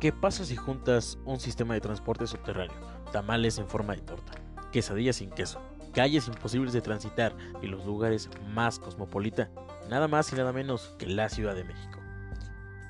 ¿Qué 0.00 0.12
pasa 0.12 0.44
si 0.44 0.54
juntas 0.54 1.18
un 1.24 1.40
sistema 1.40 1.74
de 1.74 1.80
transporte 1.80 2.24
subterráneo, 2.28 2.76
tamales 3.10 3.58
en 3.58 3.66
forma 3.66 3.96
de 3.96 4.02
torta, 4.02 4.32
quesadillas 4.70 5.16
sin 5.16 5.30
queso, 5.30 5.60
calles 5.92 6.28
imposibles 6.28 6.72
de 6.72 6.80
transitar 6.80 7.36
y 7.62 7.66
los 7.66 7.84
lugares 7.84 8.30
más 8.54 8.78
cosmopolita? 8.78 9.50
Nada 9.90 10.06
más 10.06 10.32
y 10.32 10.36
nada 10.36 10.52
menos 10.52 10.94
que 11.00 11.06
la 11.06 11.28
Ciudad 11.28 11.56
de 11.56 11.64
México. 11.64 11.98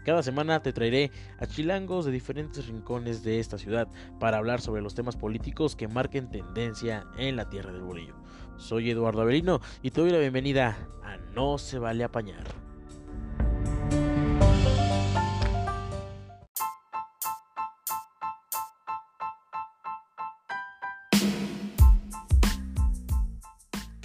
Cada 0.05 0.23
semana 0.23 0.61
te 0.61 0.75
traeré 0.75 1.11
a 1.39 1.47
chilangos 1.47 2.05
de 2.05 2.13
diferentes 2.13 2.67
rincones 2.67 3.23
de 3.23 3.41
esta 3.41 3.57
ciudad 3.57 3.89
para 4.21 4.37
hablar 4.37 4.61
sobre 4.61 4.83
los 4.83 4.95
temas 4.95 5.17
políticos 5.17 5.77
que 5.77 5.89
marquen 5.89 6.31
tendencia 6.31 7.07
en 7.17 7.37
la 7.37 7.49
tierra 7.49 7.73
del 7.73 7.85
bolillo. 7.85 8.17
Soy 8.59 8.91
Eduardo 8.91 9.23
Averino 9.23 9.63
y 9.81 9.93
te 9.93 10.03
doy 10.03 10.11
la 10.11 10.19
bienvenida 10.19 10.77
a 11.03 11.17
No 11.35 11.57
se 11.57 11.79
vale 11.79 12.05
apañar. 12.05 12.68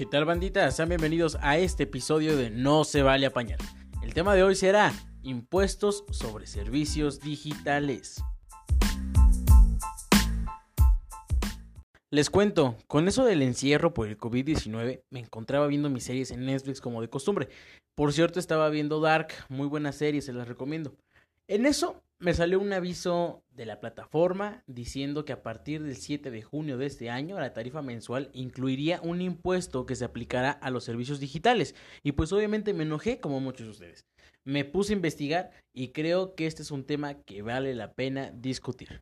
¿Qué 0.03 0.09
tal 0.09 0.25
bandita? 0.25 0.69
Sean 0.69 0.89
bienvenidos 0.89 1.37
a 1.39 1.57
este 1.57 1.83
episodio 1.83 2.35
de 2.35 2.49
No 2.49 2.83
se 2.83 3.03
vale 3.03 3.25
apañar. 3.25 3.57
El 4.01 4.13
tema 4.13 4.35
de 4.35 4.43
hoy 4.43 4.53
será 4.53 4.91
impuestos 5.21 6.03
sobre 6.11 6.45
servicios 6.45 7.21
digitales. 7.21 8.21
Les 12.11 12.29
cuento, 12.29 12.75
con 12.87 13.07
eso 13.07 13.23
del 13.23 13.41
encierro 13.43 13.93
por 13.93 14.09
el 14.09 14.17
COVID-19 14.17 15.03
me 15.09 15.19
encontraba 15.21 15.67
viendo 15.67 15.89
mis 15.89 16.03
series 16.03 16.31
en 16.31 16.47
Netflix 16.47 16.81
como 16.81 16.99
de 16.99 17.07
costumbre. 17.07 17.47
Por 17.95 18.11
cierto, 18.11 18.41
estaba 18.41 18.67
viendo 18.67 18.99
Dark, 18.99 19.29
muy 19.47 19.67
buena 19.67 19.93
serie, 19.93 20.21
se 20.21 20.33
las 20.33 20.49
recomiendo. 20.49 20.97
En 21.47 21.65
eso 21.65 22.01
me 22.19 22.33
salió 22.33 22.59
un 22.61 22.71
aviso 22.71 23.43
de 23.51 23.65
la 23.65 23.81
plataforma 23.81 24.63
diciendo 24.65 25.25
que 25.25 25.33
a 25.33 25.43
partir 25.43 25.83
del 25.83 25.97
7 25.97 26.31
de 26.31 26.41
junio 26.41 26.77
de 26.77 26.85
este 26.85 27.09
año 27.09 27.37
la 27.37 27.53
tarifa 27.53 27.81
mensual 27.81 28.29
incluiría 28.31 29.01
un 29.01 29.21
impuesto 29.21 29.85
que 29.85 29.97
se 29.97 30.05
aplicará 30.05 30.51
a 30.51 30.69
los 30.69 30.85
servicios 30.85 31.19
digitales. 31.19 31.75
Y 32.01 32.13
pues 32.13 32.31
obviamente 32.31 32.73
me 32.73 32.83
enojé 32.83 33.19
como 33.19 33.41
muchos 33.41 33.65
de 33.65 33.71
ustedes. 33.71 34.05
Me 34.45 34.63
puse 34.63 34.93
a 34.93 34.95
investigar 34.95 35.51
y 35.73 35.89
creo 35.89 36.33
que 36.33 36.47
este 36.47 36.61
es 36.61 36.71
un 36.71 36.85
tema 36.85 37.15
que 37.15 37.41
vale 37.41 37.75
la 37.75 37.93
pena 37.93 38.31
discutir. 38.31 39.01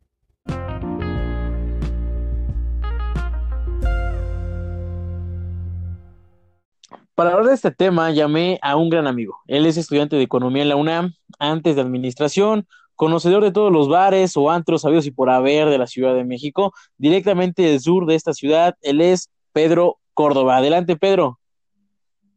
Para 7.15 7.31
hablar 7.31 7.47
de 7.47 7.53
este 7.53 7.71
tema 7.71 8.11
llamé 8.11 8.57
a 8.61 8.75
un 8.77 8.89
gran 8.89 9.05
amigo. 9.05 9.39
Él 9.47 9.65
es 9.65 9.77
estudiante 9.77 10.15
de 10.15 10.23
economía 10.23 10.63
en 10.63 10.69
la 10.69 10.75
UNAM, 10.75 11.13
antes 11.39 11.75
de 11.75 11.81
administración, 11.81 12.67
conocedor 12.95 13.43
de 13.43 13.51
todos 13.51 13.71
los 13.71 13.89
bares 13.89 14.37
o 14.37 14.49
antros 14.49 14.83
sabidos 14.83 15.05
y 15.05 15.11
por 15.11 15.29
haber 15.29 15.69
de 15.69 15.77
la 15.77 15.87
Ciudad 15.87 16.13
de 16.13 16.23
México, 16.23 16.73
directamente 16.97 17.63
del 17.63 17.79
sur 17.79 18.05
de 18.05 18.15
esta 18.15 18.33
ciudad. 18.33 18.75
Él 18.81 19.01
es 19.01 19.29
Pedro 19.51 19.97
Córdoba. 20.13 20.57
Adelante, 20.57 20.95
Pedro. 20.95 21.39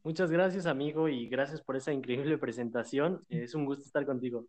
Muchas 0.02 0.30
gracias, 0.30 0.66
amigo, 0.66 1.08
y 1.08 1.28
gracias 1.28 1.62
por 1.62 1.76
esa 1.76 1.92
increíble 1.92 2.36
presentación. 2.36 3.24
Es 3.28 3.54
un 3.54 3.64
gusto 3.64 3.84
estar 3.84 4.04
contigo. 4.04 4.46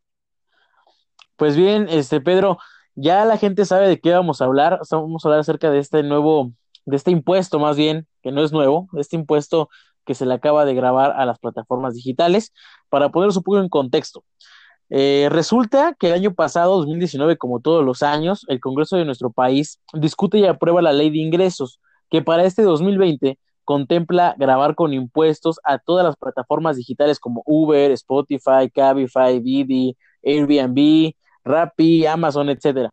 Pues 1.37 1.55
bien, 1.55 1.87
este 1.89 2.19
Pedro, 2.19 2.57
ya 2.95 3.23
la 3.25 3.37
gente 3.37 3.63
sabe 3.65 3.87
de 3.87 3.99
qué 3.99 4.11
vamos 4.11 4.41
a 4.41 4.45
hablar. 4.45 4.79
Vamos 4.89 5.23
a 5.23 5.27
hablar 5.27 5.41
acerca 5.41 5.69
de 5.69 5.79
este 5.79 6.01
nuevo, 6.03 6.51
de 6.85 6.95
este 6.95 7.11
impuesto 7.11 7.59
más 7.59 7.77
bien, 7.77 8.07
que 8.21 8.31
no 8.31 8.43
es 8.43 8.51
nuevo, 8.51 8.87
de 8.91 9.01
este 9.01 9.15
impuesto 9.15 9.69
que 10.05 10.15
se 10.15 10.25
le 10.25 10.33
acaba 10.35 10.65
de 10.65 10.73
grabar 10.73 11.11
a 11.11 11.25
las 11.25 11.39
plataformas 11.39 11.95
digitales, 11.95 12.53
para 12.89 13.09
poner 13.09 13.29
un 13.29 13.43
poco 13.43 13.59
en 13.59 13.69
contexto. 13.69 14.23
Eh, 14.89 15.27
resulta 15.31 15.95
que 15.99 16.07
el 16.07 16.13
año 16.13 16.33
pasado, 16.33 16.77
2019, 16.77 17.37
como 17.37 17.59
todos 17.59 17.83
los 17.83 18.03
años, 18.03 18.45
el 18.47 18.59
Congreso 18.59 18.97
de 18.97 19.05
nuestro 19.05 19.31
país 19.31 19.79
discute 19.93 20.37
y 20.37 20.45
aprueba 20.45 20.81
la 20.81 20.94
ley 20.94 21.09
de 21.09 21.17
ingresos, 21.17 21.79
que 22.09 22.21
para 22.21 22.44
este 22.45 22.61
2020 22.61 23.39
contempla 23.63 24.35
grabar 24.38 24.75
con 24.75 24.94
impuestos 24.94 25.59
a 25.63 25.79
todas 25.79 26.05
las 26.05 26.15
plataformas 26.17 26.77
digitales 26.77 27.19
como 27.19 27.41
Uber, 27.45 27.91
Spotify, 27.91 28.69
Cabify, 28.73 29.39
Didi, 29.39 29.97
Airbnb, 30.23 31.13
Rappi, 31.44 32.05
Amazon, 32.05 32.49
etcétera. 32.49 32.91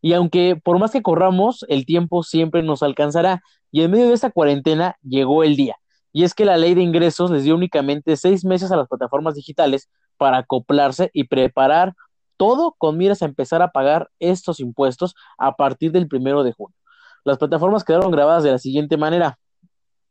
Y 0.00 0.14
aunque 0.14 0.56
por 0.56 0.78
más 0.78 0.92
que 0.92 1.02
corramos, 1.02 1.64
el 1.68 1.86
tiempo 1.86 2.22
siempre 2.22 2.62
nos 2.62 2.82
alcanzará. 2.82 3.42
Y 3.70 3.82
en 3.82 3.90
medio 3.90 4.08
de 4.08 4.14
esta 4.14 4.30
cuarentena 4.30 4.96
llegó 5.02 5.44
el 5.44 5.56
día. 5.56 5.76
Y 6.14 6.22
es 6.22 6.32
que 6.32 6.44
la 6.44 6.56
ley 6.56 6.74
de 6.74 6.80
ingresos 6.80 7.32
les 7.32 7.42
dio 7.42 7.56
únicamente 7.56 8.16
seis 8.16 8.44
meses 8.44 8.70
a 8.70 8.76
las 8.76 8.86
plataformas 8.86 9.34
digitales 9.34 9.90
para 10.16 10.38
acoplarse 10.38 11.10
y 11.12 11.24
preparar 11.24 11.94
todo 12.36 12.76
con 12.78 12.96
miras 12.96 13.20
a 13.20 13.24
empezar 13.24 13.62
a 13.62 13.72
pagar 13.72 14.08
estos 14.20 14.60
impuestos 14.60 15.16
a 15.38 15.56
partir 15.56 15.90
del 15.90 16.06
primero 16.06 16.44
de 16.44 16.52
junio. 16.52 16.76
Las 17.24 17.38
plataformas 17.38 17.82
quedaron 17.82 18.12
grabadas 18.12 18.44
de 18.44 18.52
la 18.52 18.58
siguiente 18.58 18.96
manera. 18.96 19.40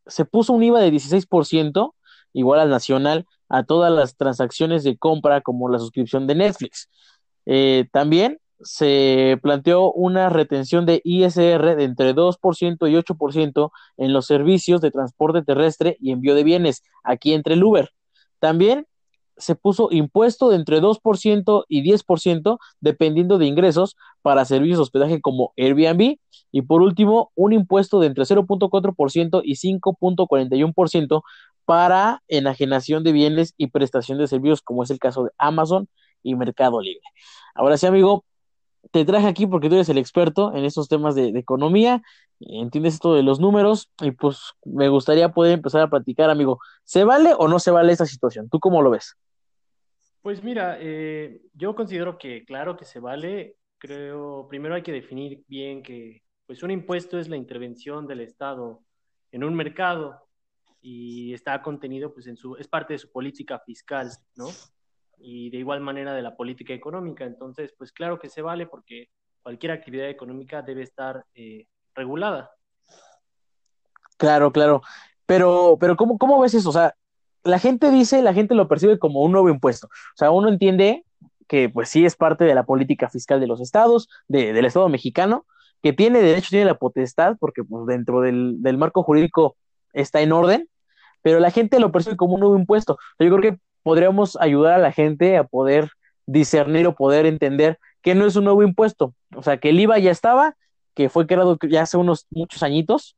Se 0.06 0.26
puso 0.26 0.52
un 0.52 0.64
IVA 0.64 0.82
de 0.82 0.92
16%, 0.92 1.94
igual 2.34 2.60
al 2.60 2.70
nacional, 2.70 3.26
a 3.48 3.64
todas 3.64 3.92
las 3.94 4.18
transacciones 4.18 4.84
de 4.84 4.98
compra 4.98 5.40
como 5.40 5.70
la 5.70 5.80
suscripción 5.80 6.28
de 6.28 6.36
Netflix. 6.36 6.90
Eh, 7.46 7.88
también 7.94 8.40
se 8.64 9.38
planteó 9.42 9.92
una 9.92 10.30
retención 10.30 10.86
de 10.86 11.02
ISR 11.04 11.76
de 11.76 11.84
entre 11.84 12.14
2% 12.14 12.90
y 12.90 12.96
8% 12.96 13.72
en 13.98 14.14
los 14.14 14.26
servicios 14.26 14.82
de 14.82 14.92
transporte 14.92 15.42
terrestre 15.44 15.98
y 16.00 16.12
envío 16.12 16.36
de 16.36 16.44
bienes, 16.44 16.84
aquí 17.04 17.34
entre 17.34 17.56
el 17.56 17.64
Uber. 17.64 17.92
También 18.40 18.88
se 19.38 19.56
puso 19.56 19.90
impuesto 19.92 20.50
de 20.50 20.58
entre 20.58 20.82
2% 20.82 21.66
y 21.68 21.82
10% 21.84 22.60
dependiendo 22.80 23.38
de 23.38 23.48
ingresos 23.48 23.96
para 24.22 24.46
servicios 24.46 24.78
de 24.78 24.84
hospedaje 24.84 25.22
como 25.22 25.54
Airbnb 25.58 26.18
y 26.52 26.62
por 26.62 26.82
último 26.82 27.32
un 27.36 27.54
impuesto 27.54 28.00
de 28.00 28.08
entre 28.08 28.26
0.4% 28.26 29.42
y 29.44 29.56
5.41% 29.56 31.24
para 31.66 32.22
enajenación 32.28 33.04
de 33.04 33.12
bienes 33.12 33.54
y 33.58 33.68
prestación 33.68 34.18
de 34.18 34.28
servicios 34.28 34.62
como 34.62 34.84
es 34.84 34.92
el 34.92 35.00
caso 35.00 35.24
de 35.24 35.32
Amazon 35.38 35.88
y 36.22 36.36
Mercado 36.36 36.82
Libre. 36.82 37.04
Ahora 37.56 37.78
sí, 37.78 37.86
amigo, 37.88 38.26
te 38.92 39.06
traje 39.06 39.28
aquí 39.28 39.48
porque 39.48 39.70
tú 39.70 39.76
eres 39.76 39.90
el 39.90 39.98
experto 39.98 40.54
en 40.56 40.66
estos 40.66 40.88
temas 40.88 41.16
de, 41.16 41.28
economía, 41.30 42.02
entiendes 42.40 42.96
esto 42.96 43.14
de 43.16 43.24
los 43.24 43.40
números 43.40 43.92
y 44.02 44.12
pues 44.12 44.54
me 44.66 44.90
gustaría 44.90 45.30
poder 45.30 45.54
empezar 45.54 45.82
a 45.82 45.90
platicar, 45.90 46.30
amigo. 46.30 46.60
¿Se 46.84 47.04
vale 47.04 47.32
o 47.38 47.48
no 47.48 47.60
se 47.60 47.72
vale 47.72 47.94
esta 47.94 48.06
situación? 48.06 48.50
¿Tú 48.50 48.60
cómo 48.60 48.82
lo 48.82 48.92
ves? 48.92 49.16
Pues 50.22 50.44
mira, 50.44 50.78
eh, 50.80 51.42
yo 51.54 51.76
considero 51.76 52.18
que 52.18 52.46
claro 52.46 52.78
que 52.78 52.86
se 52.86 53.00
vale. 53.00 53.58
Creo, 53.78 54.48
primero 54.48 54.76
hay 54.76 54.84
que 54.84 54.94
definir 54.94 55.44
bien 55.48 55.84
que 55.84 56.24
pues 56.46 56.64
un 56.64 56.72
impuesto 56.72 57.20
es 57.20 57.28
la 57.28 57.38
intervención 57.38 58.08
del 58.08 58.22
Estado 58.22 58.82
en 59.32 59.44
un 59.44 59.56
mercado 59.56 60.28
y 60.82 61.34
está 61.34 61.62
contenido 61.62 62.14
pues 62.14 62.28
en 62.28 62.38
su, 62.38 62.56
es 62.58 62.68
parte 62.68 62.94
de 62.94 63.00
su 63.00 63.12
política 63.12 63.60
fiscal, 63.66 64.12
¿no? 64.36 64.48
Y 65.18 65.50
de 65.50 65.58
igual 65.58 65.80
manera 65.80 66.14
de 66.14 66.22
la 66.22 66.36
política 66.36 66.74
económica. 66.74 67.26
Entonces, 67.26 67.74
pues 67.78 67.92
claro 67.92 68.20
que 68.20 68.30
se 68.30 68.42
vale 68.42 68.68
porque 68.68 69.10
cualquier 69.42 69.72
actividad 69.72 70.10
económica 70.10 70.62
debe 70.62 70.84
estar 70.84 71.26
eh, 71.36 71.68
regulada. 71.94 72.52
Claro, 74.18 74.52
claro. 74.52 74.82
Pero, 75.26 75.78
pero 75.80 75.96
¿cómo, 75.96 76.18
¿cómo 76.18 76.40
ves 76.40 76.54
eso? 76.54 76.70
O 76.70 76.74
sea, 76.74 76.96
la 77.44 77.60
gente 77.60 77.92
dice, 77.92 78.22
la 78.22 78.34
gente 78.34 78.56
lo 78.56 78.68
percibe 78.68 79.00
como 79.00 79.22
un 79.22 79.32
nuevo 79.32 79.50
impuesto. 79.50 79.88
O 79.88 80.18
sea, 80.18 80.32
uno 80.32 80.50
entiende 80.50 81.06
que 81.48 81.70
pues 81.70 81.90
sí 81.90 82.06
es 82.06 82.16
parte 82.16 82.46
de 82.46 82.56
la 82.56 82.66
política 82.66 83.10
fiscal 83.10 83.40
de 83.40 83.48
los 83.48 83.62
estados, 83.62 84.10
de, 84.28 84.54
del 84.54 84.66
Estado 84.66 84.90
mexicano, 84.90 85.46
que 85.82 85.94
tiene 85.94 86.22
derecho, 86.22 86.50
tiene 86.50 86.66
la 86.66 86.78
potestad, 86.78 87.36
porque 87.40 87.64
pues, 87.64 87.86
dentro 87.86 88.22
del, 88.22 88.62
del, 88.62 88.78
marco 88.78 89.04
jurídico 89.04 89.58
está 89.92 90.22
en 90.22 90.32
orden, 90.32 90.70
pero 91.22 91.40
la 91.40 91.52
gente 91.52 91.80
lo 91.80 91.92
percibe 91.92 92.16
como 92.16 92.36
un 92.36 92.40
nuevo 92.40 92.58
impuesto. 92.58 92.98
Yo 93.20 93.28
creo 93.28 93.42
que 93.42 93.60
podríamos 93.84 94.38
ayudar 94.38 94.74
a 94.74 94.78
la 94.80 94.92
gente 94.92 95.38
a 95.38 95.44
poder 95.44 95.92
discernir 96.26 96.88
o 96.88 96.96
poder 96.96 97.26
entender 97.26 97.78
que 98.02 98.16
no 98.16 98.26
es 98.26 98.36
un 98.36 98.46
nuevo 98.46 98.64
impuesto. 98.64 99.14
O 99.36 99.44
sea, 99.44 99.58
que 99.58 99.70
el 99.70 99.80
IVA 99.80 100.00
ya 100.00 100.12
estaba, 100.12 100.56
que 100.94 101.10
fue 101.10 101.28
creado 101.28 101.58
ya 101.70 101.84
hace 101.84 101.98
unos 101.98 102.28
muchos 102.32 102.64
añitos, 102.64 103.18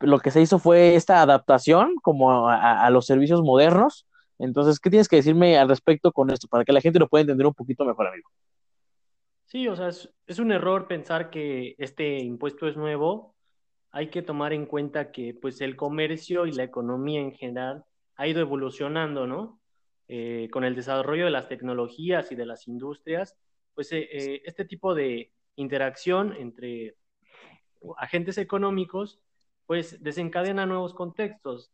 lo 0.00 0.18
que 0.18 0.30
se 0.30 0.40
hizo 0.40 0.58
fue 0.58 0.94
esta 0.94 1.22
adaptación 1.22 1.94
como 2.02 2.48
a, 2.48 2.88
los 2.90 3.06
servicios 3.06 3.42
modernos. 3.42 4.06
Entonces, 4.38 4.78
¿qué 4.78 4.90
tienes 4.90 5.08
que 5.08 5.16
decirme 5.16 5.56
al 5.58 5.68
respecto 5.68 6.12
con 6.12 6.30
esto 6.30 6.48
para 6.48 6.64
que 6.64 6.72
la 6.72 6.80
gente 6.80 6.98
lo 6.98 7.08
pueda 7.08 7.22
entender 7.22 7.46
un 7.46 7.54
poquito 7.54 7.84
mejor, 7.84 8.08
amigo? 8.08 8.28
Sí, 9.46 9.68
o 9.68 9.76
sea, 9.76 9.88
es, 9.88 10.38
un 10.38 10.52
error 10.52 10.86
pensar 10.86 11.30
que 11.30 11.74
este 11.78 12.18
impuesto 12.18 12.68
es 12.68 12.76
nuevo. 12.76 13.34
Hay 13.90 14.10
que 14.10 14.20
tomar 14.20 14.52
en 14.52 14.66
cuenta 14.66 15.12
que 15.12 15.32
pues 15.32 15.60
el 15.60 15.76
comercio 15.76 16.46
y 16.46 16.52
la 16.52 16.64
economía 16.64 17.20
en 17.20 17.32
general 17.32 17.84
ha 18.16 18.26
ido 18.26 18.40
evolucionando, 18.40 19.26
¿no? 19.26 19.60
Eh, 20.08 20.48
con 20.52 20.62
el 20.62 20.76
desarrollo 20.76 21.24
de 21.24 21.32
las 21.32 21.48
tecnologías 21.48 22.30
y 22.30 22.36
de 22.36 22.46
las 22.46 22.68
industrias, 22.68 23.36
pues 23.74 23.90
eh, 23.90 24.08
eh, 24.12 24.42
este 24.44 24.64
tipo 24.64 24.94
de 24.94 25.32
interacción 25.56 26.32
entre 26.38 26.96
agentes 27.98 28.38
económicos 28.38 29.20
pues 29.66 30.00
desencadena 30.02 30.64
nuevos 30.64 30.94
contextos. 30.94 31.72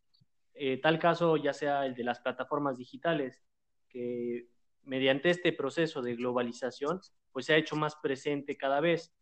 Tal 0.82 0.98
caso 0.98 1.36
ya 1.36 1.52
sea 1.52 1.84
el 1.84 1.94
de 1.94 2.04
las 2.04 2.20
plataformas 2.20 2.78
digitales, 2.78 3.42
que 3.88 4.46
mediante 4.84 5.28
este 5.28 5.52
proceso 5.52 6.00
de 6.02 6.14
globalización, 6.14 7.00
pues 7.32 7.46
se 7.46 7.54
ha 7.54 7.56
hecho 7.56 7.76
más 7.76 7.96
presente 7.96 8.56
cada 8.56 8.80
vez. 8.80 9.12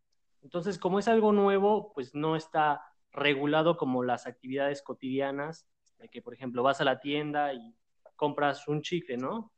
Entonces, 0.43 0.79
como 0.79 0.99
es 0.99 1.09
algo 1.09 1.33
nuevo, 1.33 1.93
pues 1.95 2.15
no 2.15 2.37
está 2.37 2.83
regulado 3.11 3.77
como 3.77 4.05
las 4.05 4.27
actividades 4.27 4.83
cotidianas, 4.83 5.67
de 5.99 6.09
que, 6.09 6.23
por 6.23 6.35
ejemplo, 6.35 6.63
vas 6.63 6.81
a 6.81 6.85
la 6.85 7.01
tienda 7.01 7.53
y 7.55 7.75
compras 8.21 8.69
un 8.69 8.83
chicle, 8.83 9.17
¿no? 9.17 9.51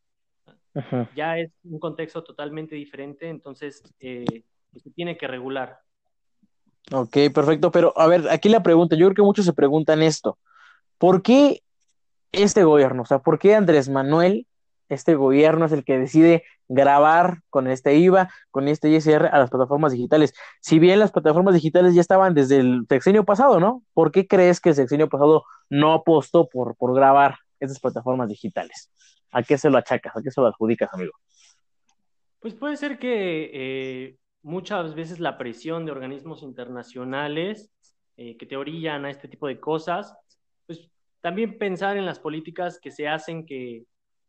Ya 1.16 1.36
es 1.36 1.50
un 1.64 1.80
contexto 1.80 2.22
totalmente 2.22 2.76
diferente, 2.76 3.28
entonces 3.28 3.82
eh, 3.98 4.44
se 4.76 4.90
tiene 4.92 5.18
que 5.18 5.26
regular. 5.26 5.80
Ok, 6.92 7.16
perfecto, 7.34 7.72
pero 7.72 7.92
a 7.98 8.06
ver, 8.06 8.28
aquí 8.30 8.48
la 8.48 8.62
pregunta, 8.62 8.94
yo 8.94 9.06
creo 9.06 9.16
que 9.16 9.22
muchos 9.22 9.44
se 9.46 9.52
preguntan 9.52 10.00
esto, 10.00 10.38
¿por 10.96 11.22
qué 11.22 11.62
este 12.30 12.62
gobierno? 12.62 13.02
O 13.02 13.04
sea, 13.04 13.18
¿por 13.18 13.40
qué 13.40 13.56
Andrés 13.56 13.88
Manuel, 13.88 14.46
este 14.88 15.16
gobierno 15.16 15.66
es 15.66 15.72
el 15.72 15.84
que 15.84 15.98
decide 15.98 16.44
grabar 16.68 17.40
con 17.50 17.66
este 17.66 17.96
IVA, 17.96 18.30
con 18.52 18.68
este 18.68 18.90
ISR 18.90 19.26
a 19.26 19.38
las 19.38 19.50
plataformas 19.50 19.92
digitales? 19.92 20.34
Si 20.60 20.78
bien 20.78 21.00
las 21.00 21.10
plataformas 21.10 21.54
digitales 21.54 21.94
ya 21.94 22.00
estaban 22.00 22.32
desde 22.32 22.58
el 22.58 22.86
sexenio 22.88 23.24
pasado, 23.24 23.58
¿no? 23.58 23.82
¿Por 23.92 24.12
qué 24.12 24.28
crees 24.28 24.60
que 24.60 24.68
el 24.68 24.76
sexenio 24.76 25.08
pasado 25.08 25.44
no 25.68 25.92
apostó 25.94 26.48
por, 26.48 26.76
por 26.76 26.94
grabar 26.94 27.38
esas 27.64 27.80
plataformas 27.80 28.28
digitales? 28.28 28.90
¿A 29.30 29.42
qué 29.42 29.56
se 29.58 29.70
lo 29.70 29.78
achacas? 29.78 30.16
¿A 30.16 30.22
qué 30.22 30.30
se 30.30 30.40
lo 30.40 30.46
adjudicas, 30.46 30.92
amigo? 30.92 31.12
Pues 32.40 32.54
puede 32.54 32.76
ser 32.76 32.98
que 32.98 33.50
eh, 33.52 34.16
muchas 34.42 34.94
veces 34.94 35.20
la 35.20 35.38
presión 35.38 35.86
de 35.86 35.92
organismos 35.92 36.42
internacionales 36.42 37.70
eh, 38.16 38.36
que 38.36 38.46
te 38.46 38.56
orillan 38.56 39.04
a 39.04 39.10
este 39.10 39.28
tipo 39.28 39.46
de 39.46 39.58
cosas, 39.60 40.14
pues 40.66 40.90
también 41.20 41.58
pensar 41.58 41.96
en 41.96 42.04
las 42.04 42.18
políticas 42.18 42.78
que 42.80 42.90
se 42.90 43.08
hacen 43.08 43.46
que 43.46 43.86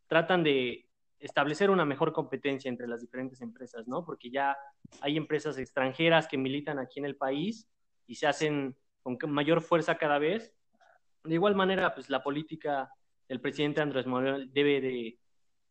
tratan 0.07 0.43
de 0.43 0.87
establecer 1.19 1.69
una 1.69 1.85
mejor 1.85 2.13
competencia 2.13 2.69
entre 2.69 2.87
las 2.87 3.01
diferentes 3.01 3.41
empresas, 3.41 3.87
¿no? 3.87 4.05
Porque 4.05 4.29
ya 4.29 4.55
hay 5.01 5.17
empresas 5.17 5.57
extranjeras 5.57 6.27
que 6.27 6.37
militan 6.37 6.79
aquí 6.79 6.99
en 6.99 7.05
el 7.05 7.15
país 7.15 7.67
y 8.05 8.15
se 8.15 8.27
hacen 8.27 8.75
con 9.01 9.17
mayor 9.31 9.61
fuerza 9.61 9.97
cada 9.97 10.19
vez. 10.19 10.53
De 11.23 11.33
igual 11.33 11.55
manera, 11.55 11.93
pues 11.93 12.09
la 12.09 12.21
política 12.21 12.91
del 13.27 13.41
presidente 13.41 13.81
Andrés 13.81 14.05
Manuel 14.05 14.51
debe 14.53 14.81
de 14.81 15.19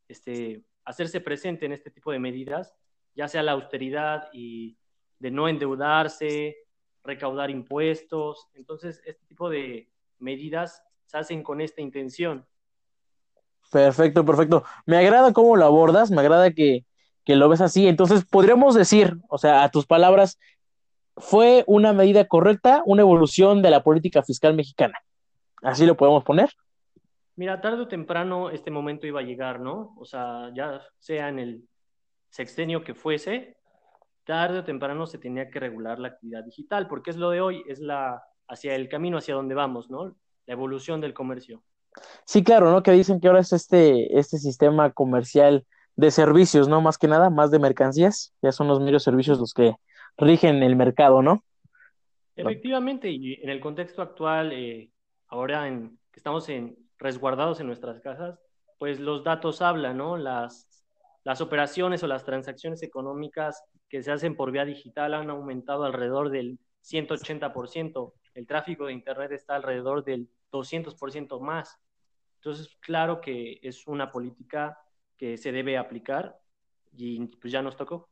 este, 0.08 0.62
hacerse 0.84 1.20
presente 1.20 1.66
en 1.66 1.72
este 1.72 1.90
tipo 1.90 2.12
de 2.12 2.18
medidas 2.18 2.74
ya 3.14 3.28
sea 3.28 3.42
la 3.42 3.52
austeridad 3.52 4.28
y 4.32 4.76
de 5.18 5.30
no 5.30 5.48
endeudarse, 5.48 6.56
recaudar 7.04 7.50
impuestos. 7.50 8.48
Entonces, 8.54 9.02
este 9.04 9.24
tipo 9.26 9.48
de 9.48 9.90
medidas 10.18 10.82
se 11.06 11.18
hacen 11.18 11.42
con 11.42 11.60
esta 11.60 11.80
intención. 11.80 12.46
Perfecto, 13.70 14.24
perfecto. 14.24 14.64
Me 14.86 14.96
agrada 14.96 15.32
cómo 15.32 15.56
lo 15.56 15.64
abordas, 15.64 16.10
me 16.10 16.20
agrada 16.20 16.50
que, 16.50 16.84
que 17.24 17.36
lo 17.36 17.48
ves 17.48 17.60
así. 17.60 17.86
Entonces, 17.86 18.24
podríamos 18.24 18.74
decir, 18.74 19.16
o 19.28 19.38
sea, 19.38 19.62
a 19.62 19.70
tus 19.70 19.86
palabras, 19.86 20.38
fue 21.16 21.64
una 21.66 21.92
medida 21.92 22.26
correcta, 22.26 22.82
una 22.86 23.02
evolución 23.02 23.62
de 23.62 23.70
la 23.70 23.82
política 23.82 24.22
fiscal 24.22 24.54
mexicana. 24.54 24.98
¿Así 25.62 25.86
lo 25.86 25.96
podemos 25.96 26.24
poner? 26.24 26.50
Mira, 27.36 27.60
tarde 27.60 27.82
o 27.82 27.88
temprano 27.88 28.50
este 28.50 28.70
momento 28.70 29.06
iba 29.06 29.20
a 29.20 29.24
llegar, 29.24 29.60
¿no? 29.60 29.94
O 29.98 30.04
sea, 30.04 30.50
ya 30.54 30.82
sea 30.98 31.28
en 31.28 31.38
el 31.38 31.68
sextenio 32.28 32.84
que 32.84 32.94
fuese, 32.94 33.56
tarde 34.24 34.60
o 34.60 34.64
temprano 34.64 35.06
se 35.06 35.18
tenía 35.18 35.50
que 35.50 35.60
regular 35.60 35.98
la 35.98 36.08
actividad 36.08 36.44
digital, 36.44 36.88
porque 36.88 37.10
es 37.10 37.16
lo 37.16 37.30
de 37.30 37.40
hoy, 37.40 37.62
es 37.66 37.80
la 37.80 38.22
hacia 38.48 38.74
el 38.74 38.88
camino 38.88 39.18
hacia 39.18 39.34
donde 39.34 39.54
vamos, 39.54 39.90
¿no? 39.90 40.14
La 40.46 40.54
evolución 40.54 41.00
del 41.00 41.14
comercio. 41.14 41.62
Sí, 42.24 42.42
claro, 42.42 42.70
¿no? 42.70 42.82
Que 42.82 42.92
dicen 42.92 43.20
que 43.20 43.28
ahora 43.28 43.40
es 43.40 43.52
este, 43.52 44.18
este 44.18 44.38
sistema 44.38 44.90
comercial 44.92 45.66
de 45.96 46.10
servicios, 46.10 46.68
¿no? 46.68 46.80
Más 46.80 46.98
que 46.98 47.08
nada, 47.08 47.30
más 47.30 47.50
de 47.50 47.58
mercancías, 47.58 48.34
ya 48.42 48.52
son 48.52 48.68
los 48.68 48.80
medios 48.80 49.02
servicios 49.02 49.38
los 49.38 49.54
que 49.54 49.74
rigen 50.16 50.62
el 50.62 50.76
mercado, 50.76 51.22
¿no? 51.22 51.44
Efectivamente, 52.36 53.10
y 53.10 53.34
en 53.42 53.50
el 53.50 53.60
contexto 53.60 54.00
actual, 54.02 54.52
eh, 54.52 54.90
ahora 55.28 55.68
en, 55.68 55.98
que 56.10 56.18
estamos 56.18 56.48
en, 56.48 56.76
resguardados 57.02 57.60
en 57.60 57.66
nuestras 57.66 58.00
casas, 58.00 58.38
pues 58.78 59.00
los 59.00 59.24
datos 59.24 59.60
hablan, 59.62 59.98
¿no? 59.98 60.16
Las, 60.16 60.68
las 61.24 61.40
operaciones 61.40 62.02
o 62.02 62.06
las 62.06 62.24
transacciones 62.24 62.82
económicas 62.82 63.62
que 63.88 64.02
se 64.02 64.12
hacen 64.12 64.36
por 64.36 64.50
vía 64.50 64.64
digital 64.64 65.14
han 65.14 65.30
aumentado 65.30 65.84
alrededor 65.84 66.30
del 66.30 66.58
180%. 66.82 68.12
El 68.34 68.46
tráfico 68.46 68.86
de 68.86 68.92
Internet 68.92 69.32
está 69.32 69.56
alrededor 69.56 70.04
del 70.04 70.28
200% 70.50 71.40
más. 71.40 71.78
Entonces, 72.36 72.68
claro 72.80 73.20
que 73.20 73.60
es 73.62 73.86
una 73.86 74.10
política 74.10 74.78
que 75.16 75.36
se 75.36 75.52
debe 75.52 75.78
aplicar 75.78 76.38
y 76.96 77.26
pues 77.26 77.52
ya 77.52 77.62
nos 77.62 77.76
tocó. 77.76 78.08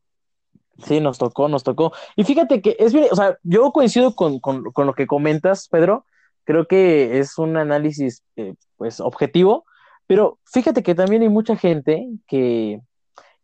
Sí, 0.79 0.99
nos 0.99 1.17
tocó, 1.17 1.49
nos 1.49 1.63
tocó. 1.63 1.91
Y 2.15 2.23
fíjate 2.23 2.61
que 2.61 2.75
es 2.79 2.95
o 2.95 3.15
sea, 3.15 3.37
yo 3.43 3.71
coincido 3.71 4.15
con, 4.15 4.39
lo 4.43 4.93
que 4.93 5.07
comentas, 5.07 5.67
Pedro. 5.67 6.05
Creo 6.43 6.65
que 6.65 7.19
es 7.19 7.37
un 7.37 7.57
análisis, 7.57 8.23
eh, 8.35 8.55
pues, 8.81 8.99
objetivo, 8.99 9.63
pero 10.07 10.39
fíjate 10.51 10.81
que 10.81 10.95
también 10.95 11.21
hay 11.21 11.29
mucha 11.29 11.55
gente 11.55 12.09
que, 12.27 12.81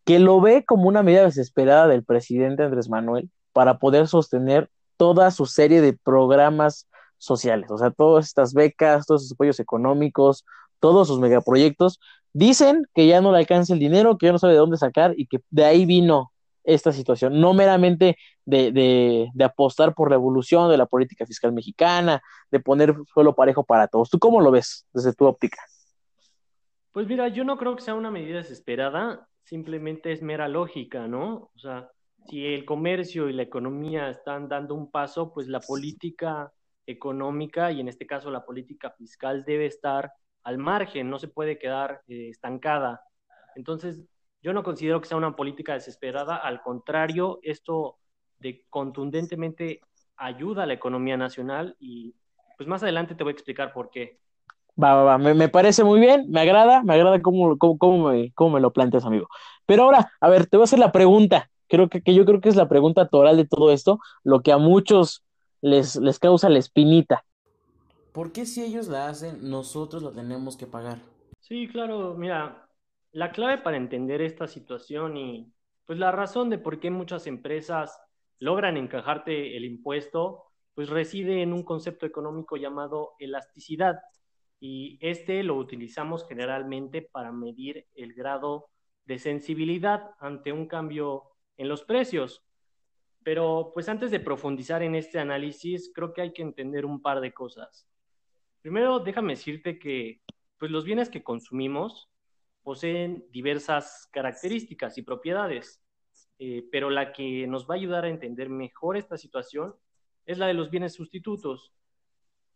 que 0.04 0.18
lo 0.18 0.40
ve 0.40 0.64
como 0.64 0.88
una 0.88 1.04
medida 1.04 1.22
desesperada 1.22 1.86
del 1.86 2.02
presidente 2.02 2.64
Andrés 2.64 2.88
Manuel 2.88 3.30
para 3.52 3.78
poder 3.78 4.08
sostener 4.08 4.68
toda 4.96 5.30
su 5.30 5.46
serie 5.46 5.80
de 5.80 5.92
programas 5.92 6.88
sociales, 7.18 7.70
o 7.70 7.78
sea, 7.78 7.92
todas 7.92 8.26
estas 8.26 8.52
becas, 8.52 9.06
todos 9.06 9.22
sus 9.22 9.32
apoyos 9.34 9.60
económicos, 9.60 10.44
todos 10.80 11.06
sus 11.06 11.20
megaproyectos, 11.20 12.00
dicen 12.32 12.88
que 12.92 13.06
ya 13.06 13.20
no 13.20 13.30
le 13.30 13.38
alcanza 13.38 13.74
el 13.74 13.78
dinero, 13.78 14.18
que 14.18 14.26
ya 14.26 14.32
no 14.32 14.40
sabe 14.40 14.54
de 14.54 14.58
dónde 14.58 14.76
sacar 14.76 15.14
y 15.16 15.28
que 15.28 15.38
de 15.50 15.64
ahí 15.64 15.86
vino 15.86 16.32
esta 16.74 16.92
situación, 16.92 17.40
no 17.40 17.54
meramente 17.54 18.16
de, 18.44 18.72
de, 18.72 19.44
apostar 19.44 19.94
por 19.94 20.10
la 20.10 20.16
evolución 20.16 20.70
de 20.70 20.76
la 20.76 20.86
política 20.86 21.26
fiscal 21.26 21.52
mexicana, 21.52 22.22
de 22.50 22.60
poner 22.60 22.94
suelo 23.12 23.34
parejo 23.34 23.64
para 23.64 23.88
todos. 23.88 24.10
¿Tú 24.10 24.18
cómo 24.18 24.40
lo 24.40 24.50
ves 24.50 24.86
desde 24.92 25.12
tu 25.12 25.26
óptica? 25.26 25.62
Pues 26.92 27.06
mira, 27.06 27.28
yo 27.28 27.44
no 27.44 27.56
creo 27.56 27.76
que 27.76 27.82
sea 27.82 27.94
una 27.94 28.10
medida 28.10 28.38
desesperada 28.38 29.28
simplemente 29.48 30.12
es 30.12 30.20
mera 30.20 30.46
lógica, 30.46 31.08
¿no? 31.08 31.50
O 31.54 31.58
sea, 31.58 31.90
si 32.28 32.44
el 32.44 32.66
comercio 32.66 33.30
y 33.30 33.32
la 33.32 33.42
economía 33.42 34.10
están 34.10 34.46
dando 34.48 34.74
un 34.74 34.90
paso, 34.90 35.32
pues 35.32 35.48
la 35.48 35.60
política 35.60 36.52
económica 36.86 37.72
y 37.72 37.80
en 37.80 37.88
este 37.88 38.06
caso 38.06 38.30
la 38.30 38.44
política 38.44 38.90
fiscal 38.90 39.44
debe 39.44 39.66
estar 39.66 40.12
al 40.42 40.58
margen, 40.58 41.08
no 41.08 41.18
se 41.18 41.28
puede 41.28 41.58
quedar 41.58 42.02
eh, 42.08 42.28
estancada. 42.28 43.02
Entonces, 43.56 44.02
yo 44.42 44.52
no 44.52 44.62
considero 44.62 45.00
que 45.00 45.08
sea 45.08 45.16
una 45.16 45.36
política 45.36 45.74
desesperada, 45.74 46.36
al 46.36 46.62
contrario, 46.62 47.40
esto 47.42 47.96
de 48.38 48.64
contundentemente 48.70 49.80
ayuda 50.16 50.62
a 50.62 50.66
la 50.66 50.74
economía 50.74 51.16
nacional 51.16 51.76
y 51.80 52.14
pues 52.56 52.68
más 52.68 52.82
adelante 52.82 53.14
te 53.14 53.24
voy 53.24 53.30
a 53.30 53.34
explicar 53.34 53.72
por 53.72 53.90
qué. 53.90 54.18
Va, 54.80 54.94
va, 54.94 55.02
va, 55.02 55.18
me, 55.18 55.48
parece 55.48 55.82
muy 55.82 55.98
bien, 55.98 56.30
me 56.30 56.40
agrada, 56.40 56.82
me 56.84 56.94
agrada 56.94 57.20
cómo, 57.20 57.58
cómo, 57.58 58.10
me, 58.10 58.32
cómo 58.32 58.54
me 58.54 58.60
lo 58.60 58.72
planteas, 58.72 59.04
amigo. 59.04 59.28
Pero 59.66 59.84
ahora, 59.84 60.12
a 60.20 60.28
ver, 60.28 60.46
te 60.46 60.56
voy 60.56 60.62
a 60.62 60.64
hacer 60.64 60.78
la 60.78 60.92
pregunta, 60.92 61.50
creo 61.66 61.88
que, 61.88 62.00
que 62.00 62.14
yo 62.14 62.24
creo 62.24 62.40
que 62.40 62.48
es 62.48 62.56
la 62.56 62.68
pregunta 62.68 63.08
toral 63.08 63.36
de 63.36 63.46
todo 63.46 63.72
esto, 63.72 63.98
lo 64.22 64.40
que 64.40 64.52
a 64.52 64.58
muchos 64.58 65.24
les, 65.60 65.96
les 65.96 66.18
causa 66.20 66.48
la 66.48 66.60
espinita. 66.60 67.24
¿Por 68.12 68.32
qué 68.32 68.46
si 68.46 68.62
ellos 68.62 68.88
la 68.88 69.08
hacen, 69.08 69.50
nosotros 69.50 70.02
la 70.02 70.12
tenemos 70.12 70.56
que 70.56 70.66
pagar? 70.66 70.98
Sí, 71.40 71.68
claro, 71.68 72.14
mira, 72.16 72.67
la 73.12 73.32
clave 73.32 73.58
para 73.58 73.76
entender 73.76 74.20
esta 74.22 74.46
situación 74.46 75.16
y 75.16 75.52
pues 75.84 75.98
la 75.98 76.12
razón 76.12 76.50
de 76.50 76.58
por 76.58 76.80
qué 76.80 76.90
muchas 76.90 77.26
empresas 77.26 77.98
logran 78.38 78.76
encajarte 78.76 79.56
el 79.56 79.64
impuesto, 79.64 80.44
pues 80.74 80.90
reside 80.90 81.42
en 81.42 81.52
un 81.52 81.64
concepto 81.64 82.06
económico 82.06 82.56
llamado 82.56 83.12
elasticidad 83.18 83.96
y 84.60 84.98
este 85.00 85.42
lo 85.42 85.56
utilizamos 85.56 86.26
generalmente 86.28 87.02
para 87.02 87.32
medir 87.32 87.86
el 87.94 88.12
grado 88.14 88.68
de 89.04 89.18
sensibilidad 89.18 90.10
ante 90.20 90.52
un 90.52 90.66
cambio 90.66 91.24
en 91.56 91.68
los 91.68 91.84
precios. 91.84 92.44
Pero 93.22 93.70
pues 93.74 93.88
antes 93.88 94.10
de 94.10 94.20
profundizar 94.20 94.82
en 94.82 94.94
este 94.94 95.18
análisis, 95.18 95.90
creo 95.94 96.12
que 96.12 96.22
hay 96.22 96.32
que 96.32 96.42
entender 96.42 96.84
un 96.84 97.00
par 97.00 97.20
de 97.20 97.32
cosas. 97.32 97.88
Primero, 98.60 99.00
déjame 99.00 99.34
decirte 99.34 99.78
que 99.78 100.20
pues 100.58 100.70
los 100.70 100.84
bienes 100.84 101.08
que 101.08 101.22
consumimos 101.22 102.10
poseen 102.68 103.24
diversas 103.30 104.10
características 104.12 104.98
y 104.98 105.02
propiedades, 105.02 105.82
eh, 106.38 106.68
pero 106.70 106.90
la 106.90 107.14
que 107.14 107.46
nos 107.46 107.66
va 107.66 107.72
a 107.72 107.78
ayudar 107.78 108.04
a 108.04 108.10
entender 108.10 108.50
mejor 108.50 108.98
esta 108.98 109.16
situación 109.16 109.74
es 110.26 110.36
la 110.36 110.48
de 110.48 110.52
los 110.52 110.68
bienes 110.68 110.92
sustitutos, 110.92 111.72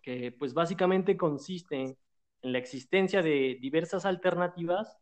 que 0.02 0.30
pues 0.30 0.52
básicamente 0.52 1.16
consiste 1.16 1.80
en 1.80 1.96
la 2.42 2.58
existencia 2.58 3.22
de 3.22 3.56
diversas 3.58 4.04
alternativas 4.04 4.98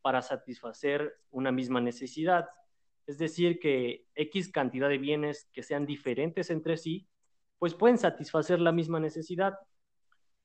para 0.00 0.22
satisfacer 0.22 1.14
una 1.30 1.52
misma 1.52 1.82
necesidad. 1.82 2.48
Es 3.04 3.18
decir, 3.18 3.58
que 3.58 4.06
X 4.14 4.48
cantidad 4.50 4.88
de 4.88 4.96
bienes 4.96 5.50
que 5.52 5.62
sean 5.62 5.84
diferentes 5.84 6.48
entre 6.48 6.78
sí, 6.78 7.06
pues 7.58 7.74
pueden 7.74 7.98
satisfacer 7.98 8.60
la 8.60 8.72
misma 8.72 8.98
necesidad. 8.98 9.58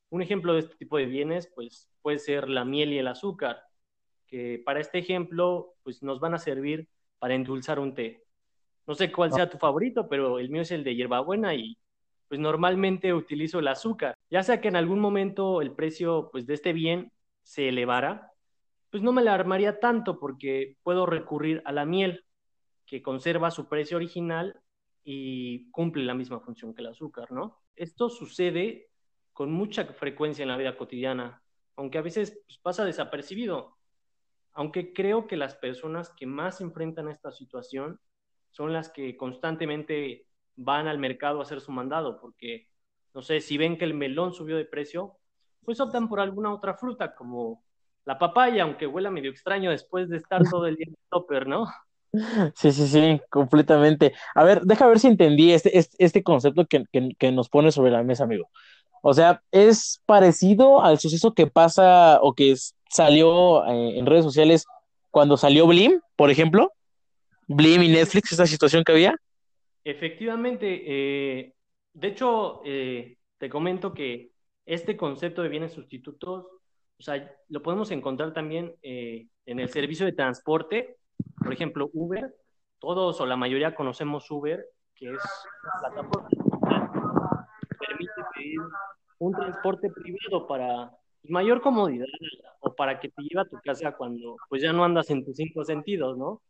Un 0.09 0.21
ejemplo 0.21 0.55
de 0.55 0.59
este 0.59 0.75
tipo 0.75 0.97
de 0.97 1.05
bienes, 1.05 1.49
pues 1.55 1.89
puede 2.01 2.19
ser 2.19 2.49
la 2.49 2.65
miel 2.65 2.91
y 2.91 2.97
el 2.97 3.07
azúcar, 3.07 3.68
que 4.29 4.61
para 4.63 4.79
este 4.79 4.99
ejemplo, 4.99 5.75
pues 5.83 6.03
nos 6.03 6.19
van 6.19 6.33
a 6.33 6.39
servir 6.39 6.87
para 7.17 7.35
endulzar 7.35 7.79
un 7.79 7.93
té. 7.93 8.23
No 8.85 8.95
sé 8.95 9.11
cuál 9.11 9.33
sea 9.33 9.49
tu 9.49 9.57
favorito, 9.57 10.07
pero 10.07 10.39
el 10.39 10.49
mío 10.49 10.61
es 10.61 10.71
el 10.71 10.83
de 10.83 10.95
hierbabuena 10.95 11.55
y 11.55 11.77
pues 12.27 12.39
normalmente 12.39 13.13
utilizo 13.13 13.59
el 13.59 13.67
azúcar. 13.67 14.15
Ya 14.29 14.43
sea 14.43 14.61
que 14.61 14.67
en 14.67 14.75
algún 14.75 14.99
momento 14.99 15.61
el 15.61 15.73
precio 15.73 16.29
pues 16.31 16.45
de 16.45 16.53
este 16.53 16.73
bien 16.73 17.11
se 17.43 17.69
elevara, 17.69 18.31
pues 18.91 19.03
no 19.03 19.11
me 19.11 19.23
la 19.23 19.33
armaría 19.33 19.79
tanto 19.79 20.19
porque 20.19 20.77
puedo 20.83 21.05
recurrir 21.05 21.61
a 21.65 21.71
la 21.71 21.85
miel, 21.85 22.25
que 22.85 23.01
conserva 23.01 23.51
su 23.51 23.67
precio 23.67 23.97
original 23.97 24.59
y 25.03 25.69
cumple 25.71 26.03
la 26.03 26.13
misma 26.13 26.39
función 26.39 26.73
que 26.73 26.81
el 26.81 26.87
azúcar, 26.87 27.31
¿no? 27.31 27.61
Esto 27.75 28.09
sucede 28.09 28.89
con 29.33 29.51
mucha 29.51 29.85
frecuencia 29.85 30.43
en 30.43 30.49
la 30.49 30.57
vida 30.57 30.77
cotidiana, 30.77 31.41
aunque 31.75 31.97
a 31.97 32.01
veces 32.01 32.41
pues, 32.45 32.59
pasa 32.59 32.85
desapercibido. 32.85 33.78
Aunque 34.59 34.91
creo 34.91 35.25
que 35.25 35.37
las 35.37 35.55
personas 35.55 36.09
que 36.09 36.25
más 36.25 36.59
enfrentan 36.59 37.07
esta 37.07 37.31
situación 37.31 37.97
son 38.49 38.73
las 38.73 38.89
que 38.89 39.15
constantemente 39.15 40.27
van 40.57 40.89
al 40.89 40.99
mercado 40.99 41.39
a 41.39 41.43
hacer 41.43 41.61
su 41.61 41.71
mandado, 41.71 42.19
porque, 42.19 42.67
no 43.13 43.21
sé, 43.21 43.39
si 43.39 43.57
ven 43.57 43.77
que 43.77 43.85
el 43.85 43.93
melón 43.93 44.33
subió 44.33 44.57
de 44.57 44.65
precio, 44.65 45.15
pues 45.63 45.79
optan 45.79 46.09
por 46.09 46.19
alguna 46.19 46.53
otra 46.53 46.73
fruta, 46.73 47.15
como 47.15 47.63
la 48.03 48.19
papaya, 48.19 48.63
aunque 48.63 48.85
huela 48.85 49.09
medio 49.09 49.31
extraño 49.31 49.71
después 49.71 50.09
de 50.09 50.17
estar 50.17 50.43
todo 50.43 50.67
el 50.67 50.75
día 50.75 50.87
en 50.87 50.93
el 50.93 51.09
topper, 51.09 51.47
¿no? 51.47 51.65
Sí, 52.55 52.73
sí, 52.73 52.87
sí, 52.87 53.21
completamente. 53.29 54.13
A 54.35 54.43
ver, 54.43 54.63
deja 54.63 54.87
ver 54.87 54.99
si 54.99 55.07
entendí 55.07 55.53
este, 55.53 55.77
este, 55.77 55.95
este 56.03 56.21
concepto 56.21 56.65
que, 56.65 56.83
que, 57.17 57.31
nos 57.31 57.47
pone 57.47 57.71
sobre 57.71 57.91
la 57.91 58.03
mesa, 58.03 58.25
amigo. 58.25 58.49
O 59.03 59.13
sea, 59.13 59.41
es 59.51 60.01
parecido 60.05 60.81
al 60.81 60.99
suceso 60.99 61.33
que 61.33 61.47
pasa 61.47 62.19
o 62.21 62.33
que 62.33 62.51
salió 62.89 63.65
eh, 63.65 63.97
en 63.97 64.05
redes 64.05 64.25
sociales 64.25 64.65
cuando 65.09 65.37
salió 65.37 65.67
Blim, 65.67 66.01
por 66.15 66.29
ejemplo. 66.29 66.71
Blim 67.47 67.83
y 67.83 67.87
Netflix, 67.89 68.31
esa 68.31 68.45
situación 68.45 68.83
que 68.83 68.91
había. 68.91 69.15
Efectivamente, 69.83 70.83
eh, 70.85 71.53
de 71.93 72.07
hecho, 72.07 72.61
eh, 72.65 73.17
te 73.37 73.49
comento 73.49 73.93
que 73.93 74.31
este 74.65 74.95
concepto 74.95 75.41
de 75.41 75.49
bienes 75.49 75.73
sustitutos, 75.73 76.45
o 76.99 77.01
sea, 77.01 77.31
lo 77.47 77.63
podemos 77.63 77.89
encontrar 77.91 78.33
también 78.33 78.75
en 78.83 79.59
el 79.59 79.69
servicio 79.69 80.05
de 80.05 80.11
transporte 80.11 80.97
por 81.35 81.53
ejemplo, 81.53 81.89
Uber, 81.93 82.33
todos 82.79 83.19
o 83.19 83.25
la 83.25 83.35
mayoría 83.35 83.75
conocemos 83.75 84.29
Uber, 84.29 84.65
que 84.95 85.11
es 85.11 85.19
una 85.63 85.89
plataforma 85.89 86.29
que 86.29 87.75
permite 87.87 88.11
pedir 88.35 88.59
un 89.19 89.33
transporte 89.33 89.89
privado 89.89 90.47
para 90.47 90.91
mayor 91.23 91.61
comodidad 91.61 92.05
para 92.79 92.97
que 92.97 93.09
te 93.09 93.23
lleve 93.23 93.41
a 93.41 93.45
tu 93.45 93.59
casa 93.61 93.91
cuando 93.91 94.37
pues 94.47 94.61
ya 94.61 94.71
no 94.71 94.85
andas 94.85 95.09
en 95.09 95.25
tus 95.25 95.35
cinco 95.35 95.65
sentidos, 95.65 96.17
¿no? 96.17 96.41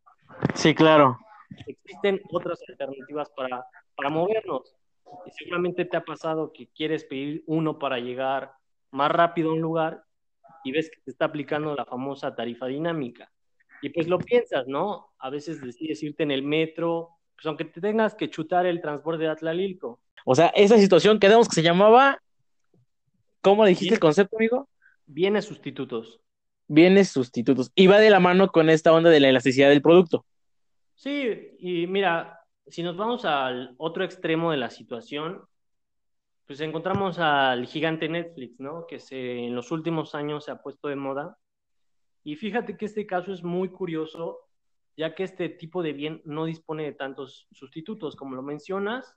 Sí, 0.54 0.76
claro. 0.76 1.18
Existen 1.66 2.22
otras 2.32 2.60
alternativas 2.70 3.32
para, 3.36 3.66
para 3.96 4.10
movernos. 4.12 4.76
Y 5.26 5.32
seguramente 5.32 5.86
te 5.86 5.98
ha 5.98 6.06
pasado 6.06 6.54
que 6.54 6.68
quieres 6.68 7.04
pedir 7.04 7.44
uno 7.48 7.80
para 7.80 7.98
llegar 7.98 8.52
más 8.92 9.12
rápido 9.12 9.50
a 9.50 9.54
un 9.54 9.62
lugar 9.62 10.04
y 10.64 10.72
ves 10.72 10.92
que 10.92 11.02
te 11.02 11.10
está 11.10 11.26
aplicando 11.26 11.74
la 11.74 11.86
famosa 11.86 12.36
tarifa 12.36 12.68
dinámica. 12.68 13.32
Y 13.82 13.90
pues 13.90 14.08
lo 14.08 14.20
piensas, 14.20 14.68
¿no? 14.68 15.08
A 15.18 15.32
veces 15.32 15.60
decides 15.60 16.04
irte 16.04 16.22
en 16.22 16.30
el 16.30 16.44
metro, 16.44 17.10
pues 17.34 17.48
aunque 17.48 17.66
te 17.66 17.82
tengas 17.82 18.14
que 18.14 18.30
chutar 18.30 18.68
el 18.68 18.82
transporte 18.82 19.24
de 19.24 19.30
Atlalilco. 19.30 20.00
O 20.26 20.36
sea, 20.36 20.50
esa 20.50 20.78
situación 20.78 21.20
quedamos 21.20 21.50
que 21.50 21.56
se 21.56 21.64
llamaba, 21.64 22.22
¿cómo 23.42 23.66
dijiste 23.66 23.96
el 23.96 24.00
concepto, 24.00 24.38
amigo? 24.38 24.70
Bienes 25.12 25.46
sustitutos. 25.46 26.22
Bienes 26.68 27.10
sustitutos. 27.10 27.72
Y 27.74 27.88
va 27.88 28.00
de 28.00 28.12
la 28.12 28.20
mano 28.20 28.50
con 28.50 28.70
esta 28.70 28.94
onda 28.94 29.10
de 29.10 29.20
la 29.20 29.30
elasticidad 29.30 29.70
del 29.70 29.82
producto. 29.82 30.24
Sí, 30.94 31.56
y 31.60 31.88
mira, 31.88 32.40
si 32.68 32.84
nos 32.84 32.96
vamos 32.96 33.26
al 33.26 33.74
otro 33.78 34.04
extremo 34.04 34.52
de 34.52 34.58
la 34.58 34.70
situación, 34.70 35.42
pues 36.46 36.62
encontramos 36.62 37.18
al 37.18 37.66
gigante 37.66 38.08
Netflix, 38.08 38.60
¿no? 38.60 38.86
Que 38.88 39.00
se, 39.00 39.46
en 39.46 39.56
los 39.56 39.72
últimos 39.72 40.14
años 40.14 40.46
se 40.46 40.52
ha 40.52 40.62
puesto 40.62 40.88
de 40.90 40.96
moda 40.96 41.38
y 42.24 42.36
fíjate 42.36 42.78
que 42.78 42.86
este 42.86 43.08
caso 43.08 43.34
es 43.34 43.44
muy 43.44 43.70
curioso, 43.70 44.40
ya 44.96 45.16
que 45.16 45.24
este 45.24 45.50
tipo 45.50 45.82
de 45.82 45.94
bien 45.94 46.22
no 46.26 46.46
dispone 46.46 46.84
de 46.84 46.92
tantos 46.92 47.48
sustitutos 47.52 48.16
como 48.16 48.36
lo 48.36 48.44
mencionas, 48.44 49.16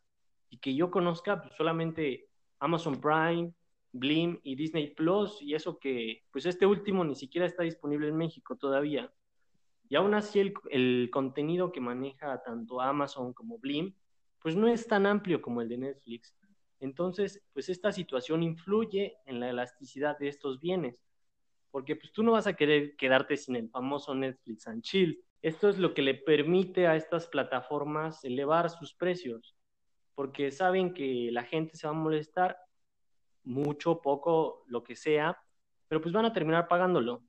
y 0.48 0.58
que 0.58 0.74
yo 0.74 0.90
conozca 0.90 1.42
pues, 1.42 1.54
solamente 1.56 2.28
Amazon 2.58 3.00
Prime, 3.00 3.52
Blim 3.92 4.40
y 4.42 4.56
Disney 4.56 4.94
Plus, 4.94 5.40
y 5.42 5.54
eso 5.54 5.78
que, 5.78 6.24
pues 6.30 6.46
este 6.46 6.66
último 6.66 7.04
ni 7.04 7.14
siquiera 7.14 7.46
está 7.46 7.62
disponible 7.62 8.08
en 8.08 8.16
México 8.16 8.56
todavía. 8.56 9.12
Y 9.88 9.96
aún 9.96 10.14
así 10.14 10.40
el, 10.40 10.54
el 10.70 11.10
contenido 11.12 11.72
que 11.72 11.80
maneja 11.80 12.42
tanto 12.42 12.80
Amazon 12.80 13.32
como 13.32 13.58
Blim, 13.58 13.94
pues 14.40 14.56
no 14.56 14.68
es 14.68 14.86
tan 14.86 15.06
amplio 15.06 15.42
como 15.42 15.60
el 15.60 15.68
de 15.68 15.78
Netflix. 15.78 16.34
Entonces, 16.80 17.42
pues 17.52 17.68
esta 17.68 17.92
situación 17.92 18.42
influye 18.42 19.16
en 19.26 19.38
la 19.38 19.50
elasticidad 19.50 20.18
de 20.18 20.28
estos 20.28 20.60
bienes 20.60 21.00
porque 21.72 21.96
pues 21.96 22.12
tú 22.12 22.22
no 22.22 22.32
vas 22.32 22.46
a 22.46 22.52
querer 22.52 22.94
quedarte 22.96 23.36
sin 23.36 23.56
el 23.56 23.68
famoso 23.70 24.14
Netflix 24.14 24.68
and 24.68 24.82
Chill. 24.82 25.24
Esto 25.40 25.68
es 25.70 25.78
lo 25.78 25.94
que 25.94 26.02
le 26.02 26.14
permite 26.14 26.86
a 26.86 26.94
estas 26.94 27.26
plataformas 27.26 28.22
elevar 28.24 28.70
sus 28.70 28.94
precios, 28.94 29.56
porque 30.14 30.52
saben 30.52 30.92
que 30.92 31.30
la 31.32 31.42
gente 31.44 31.76
se 31.76 31.86
va 31.86 31.94
a 31.94 31.96
molestar 31.96 32.58
mucho, 33.44 34.00
poco, 34.00 34.64
lo 34.66 34.82
que 34.82 34.96
sea, 34.96 35.38
pero 35.88 36.00
pues 36.00 36.12
van 36.12 36.26
a 36.26 36.32
terminar 36.32 36.68
pagándolo. 36.68 37.22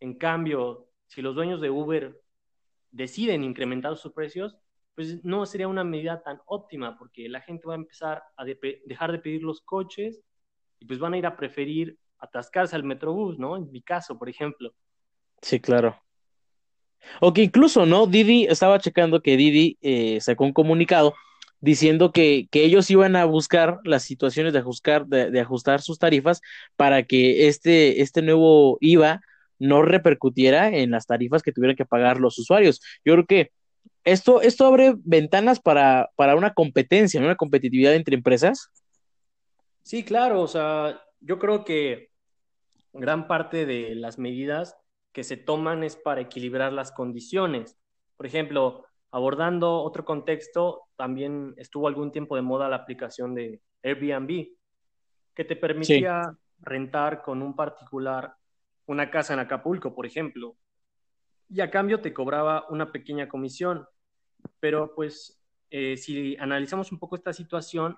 En 0.00 0.14
cambio, 0.14 0.88
si 1.06 1.22
los 1.22 1.34
dueños 1.34 1.60
de 1.60 1.70
Uber 1.70 2.20
deciden 2.90 3.44
incrementar 3.44 3.96
sus 3.96 4.12
precios, 4.12 4.56
pues 4.94 5.24
no 5.24 5.46
sería 5.46 5.68
una 5.68 5.84
medida 5.84 6.22
tan 6.22 6.40
óptima, 6.46 6.98
porque 6.98 7.28
la 7.28 7.40
gente 7.40 7.66
va 7.66 7.74
a 7.74 7.76
empezar 7.76 8.22
a 8.36 8.44
dejar 8.44 9.12
de 9.12 9.18
pedir 9.18 9.42
los 9.42 9.60
coches 9.60 10.20
y 10.78 10.86
pues 10.86 10.98
van 10.98 11.14
a 11.14 11.18
ir 11.18 11.26
a 11.26 11.36
preferir 11.36 11.98
atascarse 12.18 12.76
al 12.76 12.84
Metrobús, 12.84 13.38
¿no? 13.38 13.56
En 13.56 13.70
mi 13.70 13.82
caso, 13.82 14.18
por 14.18 14.28
ejemplo. 14.28 14.74
Sí, 15.40 15.60
claro. 15.60 15.98
O 17.20 17.32
que 17.32 17.42
incluso, 17.42 17.86
¿no? 17.86 18.06
Didi, 18.06 18.44
estaba 18.44 18.78
checando 18.78 19.22
que 19.22 19.36
Didi 19.36 19.78
eh, 19.80 20.20
sacó 20.20 20.44
un 20.44 20.52
comunicado 20.52 21.14
diciendo 21.60 22.12
que, 22.12 22.48
ellos 22.52 22.90
iban 22.90 23.16
a 23.16 23.24
buscar 23.24 23.80
las 23.84 24.02
situaciones 24.02 24.52
de 24.52 24.60
ajustar, 24.60 25.06
de, 25.06 25.40
ajustar 25.40 25.82
sus 25.82 25.98
tarifas 25.98 26.40
para 26.76 27.02
que 27.04 27.48
este, 27.48 28.02
este 28.02 28.22
nuevo 28.22 28.78
IVA 28.80 29.20
no 29.58 29.82
repercutiera 29.82 30.68
en 30.68 30.90
las 30.90 31.06
tarifas 31.06 31.42
que 31.42 31.52
tuvieran 31.52 31.76
que 31.76 31.84
pagar 31.84 32.18
los 32.18 32.38
usuarios. 32.38 32.80
Yo 33.04 33.12
creo 33.14 33.26
que 33.26 33.52
esto, 34.04 34.40
esto 34.40 34.66
abre 34.66 34.94
ventanas 35.04 35.60
para, 35.60 36.10
para 36.16 36.34
una 36.34 36.54
competencia, 36.54 37.20
una 37.20 37.36
competitividad 37.36 37.94
entre 37.94 38.16
empresas. 38.16 38.70
Sí, 39.82 40.02
claro, 40.02 40.40
o 40.40 40.48
sea, 40.48 41.02
yo 41.20 41.38
creo 41.38 41.64
que 41.64 42.10
gran 42.92 43.28
parte 43.28 43.66
de 43.66 43.94
las 43.94 44.18
medidas 44.18 44.76
que 45.12 45.24
se 45.24 45.36
toman 45.36 45.84
es 45.84 45.96
para 45.96 46.22
equilibrar 46.22 46.72
las 46.72 46.92
condiciones. 46.92 47.76
Por 48.16 48.26
ejemplo, 48.26 48.86
abordando 49.10 49.82
otro 49.82 50.04
contexto, 50.04 50.88
también 50.96 51.54
estuvo 51.56 51.88
algún 51.88 52.12
tiempo 52.12 52.36
de 52.36 52.42
moda 52.42 52.68
la 52.68 52.76
aplicación 52.76 53.34
de 53.34 53.60
Airbnb, 53.82 54.48
que 55.34 55.44
te 55.44 55.56
permitía 55.56 56.36
rentar 56.60 57.22
con 57.22 57.42
un 57.42 57.54
particular 57.54 58.34
una 58.86 59.10
casa 59.10 59.34
en 59.34 59.40
Acapulco, 59.40 59.94
por 59.94 60.04
ejemplo, 60.04 60.56
y 61.48 61.60
a 61.60 61.70
cambio 61.70 62.00
te 62.00 62.12
cobraba 62.12 62.66
una 62.70 62.90
pequeña 62.92 63.28
comisión. 63.28 63.86
Pero 64.58 64.94
pues 64.94 65.42
eh, 65.70 65.96
si 65.96 66.36
analizamos 66.38 66.90
un 66.92 66.98
poco 66.98 67.16
esta 67.16 67.32
situación, 67.32 67.96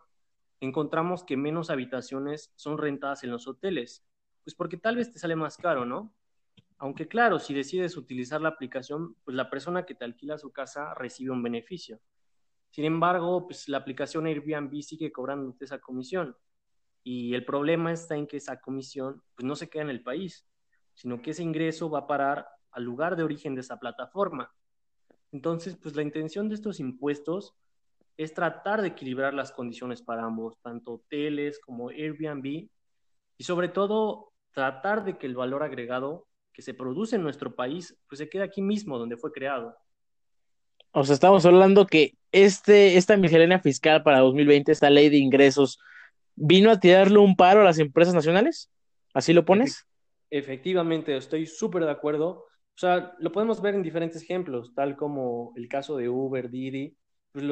encontramos 0.61 1.25
que 1.25 1.37
menos 1.37 1.71
habitaciones 1.71 2.53
son 2.57 2.79
rentadas 2.79 3.25
en 3.25 3.31
los 3.31 3.49
hoteles 3.49 4.07
pues 4.45 4.55
porque 4.55 4.77
tal 4.77 4.97
vez 4.97 5.13
te 5.13 5.19
sale 5.19 5.37
más 5.37 5.57
caro, 5.57 5.85
¿no? 5.85 6.15
Aunque 6.83 7.07
claro, 7.07 7.39
si 7.39 7.55
decides 7.55 7.97
utilizar 7.97 8.41
la 8.41 8.49
aplicación, 8.49 9.15
pues 9.23 9.37
la 9.37 9.49
persona 9.49 9.87
que 9.87 9.95
te 9.95 10.05
alquila 10.05 10.37
su 10.37 10.51
casa 10.51 10.95
recibe 10.95 11.31
un 11.31 11.41
beneficio. 11.41 12.01
Sin 12.71 12.85
embargo, 12.85 13.47
pues 13.47 13.69
la 13.69 13.79
aplicación 13.79 14.27
Airbnb 14.27 14.83
sigue 14.83 15.13
cobrándote 15.13 15.65
esa 15.65 15.79
comisión. 15.79 16.37
Y 17.05 17.35
el 17.35 17.45
problema 17.45 17.93
está 17.93 18.17
en 18.17 18.27
que 18.27 18.39
esa 18.39 18.61
comisión 18.61 19.23
pues 19.37 19.47
no 19.47 19.55
se 19.55 19.71
queda 19.71 19.85
en 19.85 19.91
el 19.91 20.03
país, 20.03 20.45
sino 20.93 21.23
que 21.23 21.31
ese 21.31 21.45
ingreso 21.45 21.89
va 21.89 22.01
a 22.01 22.07
parar 22.09 22.49
al 22.73 22.83
lugar 22.83 23.15
de 23.15 23.23
origen 23.23 23.55
de 23.55 23.61
esa 23.61 23.79
plataforma. 23.79 24.53
Entonces, 25.31 25.77
pues 25.77 25.95
la 25.95 26.03
intención 26.03 26.49
de 26.49 26.57
estos 26.57 26.81
impuestos 26.81 27.55
es 28.17 28.35
tratar 28.35 28.83
de 28.83 28.89
equilibrar 28.89 29.35
las 29.35 29.53
condiciones 29.53 30.03
para 30.03 30.25
ambos, 30.25 30.59
tanto 30.63 30.95
hoteles 30.95 31.61
como 31.61 31.91
Airbnb, 31.91 32.45
y 33.39 33.45
sobre 33.45 33.69
todo 33.69 34.33
tratar 34.51 35.05
de 35.05 35.17
que 35.17 35.29
el 35.29 35.37
valor 35.37 35.63
agregado 35.63 36.27
que 36.53 36.63
se 36.63 36.75
produce 36.75 37.17
en 37.17 37.23
nuestro 37.23 37.55
país, 37.55 37.97
pues 38.09 38.19
se 38.19 38.29
quede 38.29 38.43
aquí 38.43 38.63
mismo 38.63 38.99
donde 38.99 39.17
fue 39.17 39.33
creado. 39.33 39.77
O 40.93 41.05
sea, 41.05 41.15
estamos 41.15 41.47
hablando 41.47 41.87
que 41.87 42.15
este, 42.33 42.97
esta 42.97 43.17
miscelánea 43.17 43.59
fiscal 43.61 44.03
para 44.03 44.21
2020, 44.21 44.73
esta 44.73 44.91
ley 44.91 45.09
de 45.09 45.17
ingresos, 45.17 45.79
vino 46.35 46.71
a 46.71 46.81
tirarle 46.81 47.19
un 47.19 47.37
paro 47.37 47.61
a 47.61 47.65
las 47.65 47.79
empresas 47.79 48.15
nacionales. 48.15 48.71
¿Así 49.15 49.33
lo 49.33 49.45
pones? 49.45 49.87
Efectivamente, 50.31 51.17
estoy 51.17 51.47
súper 51.47 51.85
de 51.85 51.91
acuerdo. 51.91 52.47
O 52.75 52.79
sea, 52.79 53.15
lo 53.19 53.33
podemos 53.33 53.61
ver 53.61 53.75
en 53.75 53.83
diferentes 53.83 54.23
ejemplos, 54.23 54.75
tal 54.75 54.97
como 54.97 55.53
el 55.57 55.69
caso 55.69 55.97
de 55.97 56.09
Uber, 56.09 56.51
Didi. 56.51 56.97
Pues 57.33 57.45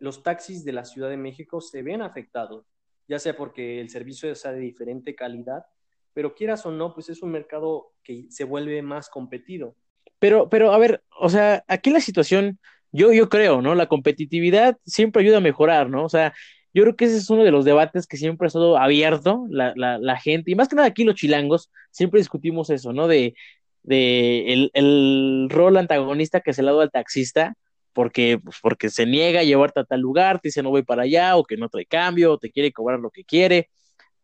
los 0.00 0.22
taxis 0.22 0.64
de 0.64 0.72
la 0.72 0.84
Ciudad 0.84 1.10
de 1.10 1.16
México 1.18 1.60
se 1.60 1.82
ven 1.82 2.00
afectados, 2.00 2.64
ya 3.06 3.18
sea 3.18 3.36
porque 3.36 3.80
el 3.80 3.90
servicio 3.90 4.30
es 4.30 4.42
de 4.42 4.58
diferente 4.58 5.14
calidad, 5.14 5.64
pero 6.12 6.34
quieras 6.34 6.64
o 6.66 6.70
no, 6.70 6.94
pues 6.94 7.08
es 7.08 7.22
un 7.22 7.30
mercado 7.30 7.92
que 8.02 8.26
se 8.30 8.44
vuelve 8.44 8.82
más 8.82 9.08
competido. 9.08 9.74
Pero, 10.18 10.48
pero, 10.48 10.72
a 10.72 10.78
ver, 10.78 11.02
o 11.18 11.28
sea, 11.28 11.64
aquí 11.66 11.90
la 11.90 12.00
situación, 12.00 12.58
yo, 12.92 13.12
yo 13.12 13.28
creo, 13.28 13.62
¿no? 13.62 13.74
La 13.74 13.86
competitividad 13.86 14.76
siempre 14.84 15.22
ayuda 15.22 15.38
a 15.38 15.40
mejorar, 15.40 15.88
¿no? 15.88 16.04
O 16.04 16.08
sea, 16.08 16.34
yo 16.74 16.82
creo 16.82 16.96
que 16.96 17.06
ese 17.06 17.16
es 17.16 17.30
uno 17.30 17.42
de 17.42 17.50
los 17.50 17.64
debates 17.64 18.06
que 18.06 18.16
siempre 18.16 18.46
ha 18.46 18.48
estado 18.48 18.76
abierto 18.76 19.46
la, 19.48 19.72
la, 19.76 19.98
la 19.98 20.18
gente, 20.20 20.50
y 20.50 20.54
más 20.54 20.68
que 20.68 20.76
nada 20.76 20.88
aquí 20.88 21.04
los 21.04 21.14
chilangos, 21.14 21.70
siempre 21.90 22.20
discutimos 22.20 22.70
eso, 22.70 22.92
¿no? 22.92 23.08
De, 23.08 23.34
de 23.82 24.52
el, 24.52 24.70
el 24.74 25.48
rol 25.50 25.76
antagonista 25.76 26.40
que 26.40 26.52
se 26.52 26.62
le 26.62 26.68
ha 26.68 26.72
dado 26.72 26.82
al 26.82 26.90
taxista, 26.90 27.54
porque, 27.92 28.38
pues, 28.42 28.58
porque 28.62 28.88
se 28.88 29.06
niega 29.06 29.40
a 29.40 29.44
llevarte 29.44 29.80
a 29.80 29.84
tal 29.84 30.00
lugar, 30.00 30.40
te 30.40 30.48
dice 30.48 30.62
no 30.62 30.70
voy 30.70 30.82
para 30.82 31.02
allá, 31.02 31.36
o 31.36 31.44
que 31.44 31.56
no 31.56 31.68
trae 31.68 31.86
cambio, 31.86 32.32
o 32.34 32.38
te 32.38 32.50
quiere 32.50 32.72
cobrar 32.72 33.00
lo 33.00 33.10
que 33.10 33.24
quiere. 33.24 33.68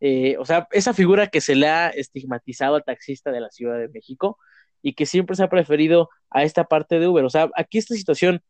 Eh, 0.00 0.36
o 0.38 0.44
sea, 0.44 0.68
esa 0.72 0.92
figura 0.94 1.28
que 1.28 1.40
se 1.40 1.54
le 1.54 1.68
ha 1.68 1.88
estigmatizado 1.88 2.76
al 2.76 2.84
taxista 2.84 3.30
de 3.32 3.40
la 3.40 3.50
Ciudad 3.50 3.78
de 3.78 3.88
México 3.88 4.38
y 4.82 4.94
que 4.94 5.06
siempre 5.06 5.36
se 5.36 5.42
ha 5.42 5.48
preferido 5.48 6.10
a 6.30 6.44
esta 6.44 6.64
parte 6.64 6.98
de 6.98 7.08
Uber. 7.08 7.24
O 7.24 7.30
sea, 7.30 7.50
aquí 7.56 7.78
esta 7.78 7.94
situación, 7.94 8.42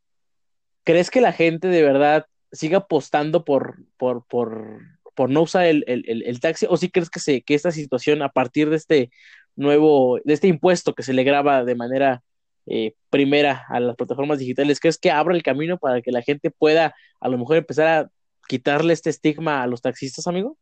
¿crees 0.84 1.10
que 1.10 1.20
la 1.20 1.32
gente 1.32 1.68
de 1.68 1.82
verdad 1.82 2.26
siga 2.52 2.78
apostando 2.78 3.44
por, 3.44 3.76
por, 3.96 4.26
por, 4.26 5.30
no 5.30 5.42
usar 5.42 5.66
el, 5.66 5.84
el, 5.86 6.22
el, 6.24 6.40
taxi? 6.40 6.66
¿O 6.68 6.76
si 6.76 6.86
sí 6.86 6.92
crees 6.92 7.10
que, 7.10 7.20
se, 7.20 7.42
que 7.42 7.54
esta 7.54 7.70
situación, 7.70 8.22
a 8.22 8.28
partir 8.28 8.70
de 8.70 8.76
este 8.76 9.10
nuevo, 9.54 10.18
de 10.24 10.34
este 10.34 10.48
impuesto 10.48 10.94
que 10.94 11.02
se 11.02 11.14
le 11.14 11.24
graba 11.24 11.64
de 11.64 11.74
manera 11.74 12.22
eh, 12.66 12.94
primera 13.10 13.64
a 13.68 13.80
las 13.80 13.96
plataformas 13.96 14.38
digitales, 14.38 14.80
crees 14.80 14.98
que 14.98 15.10
abra 15.10 15.34
el 15.34 15.42
camino 15.42 15.78
para 15.78 16.02
que 16.02 16.12
la 16.12 16.22
gente 16.22 16.50
pueda 16.50 16.94
a 17.20 17.28
lo 17.28 17.38
mejor 17.38 17.56
empezar 17.56 17.86
a 17.86 18.10
quitarle 18.48 18.92
este 18.92 19.10
estigma 19.10 19.62
a 19.62 19.66
los 19.66 19.80
taxistas, 19.82 20.26
amigo? 20.26 20.58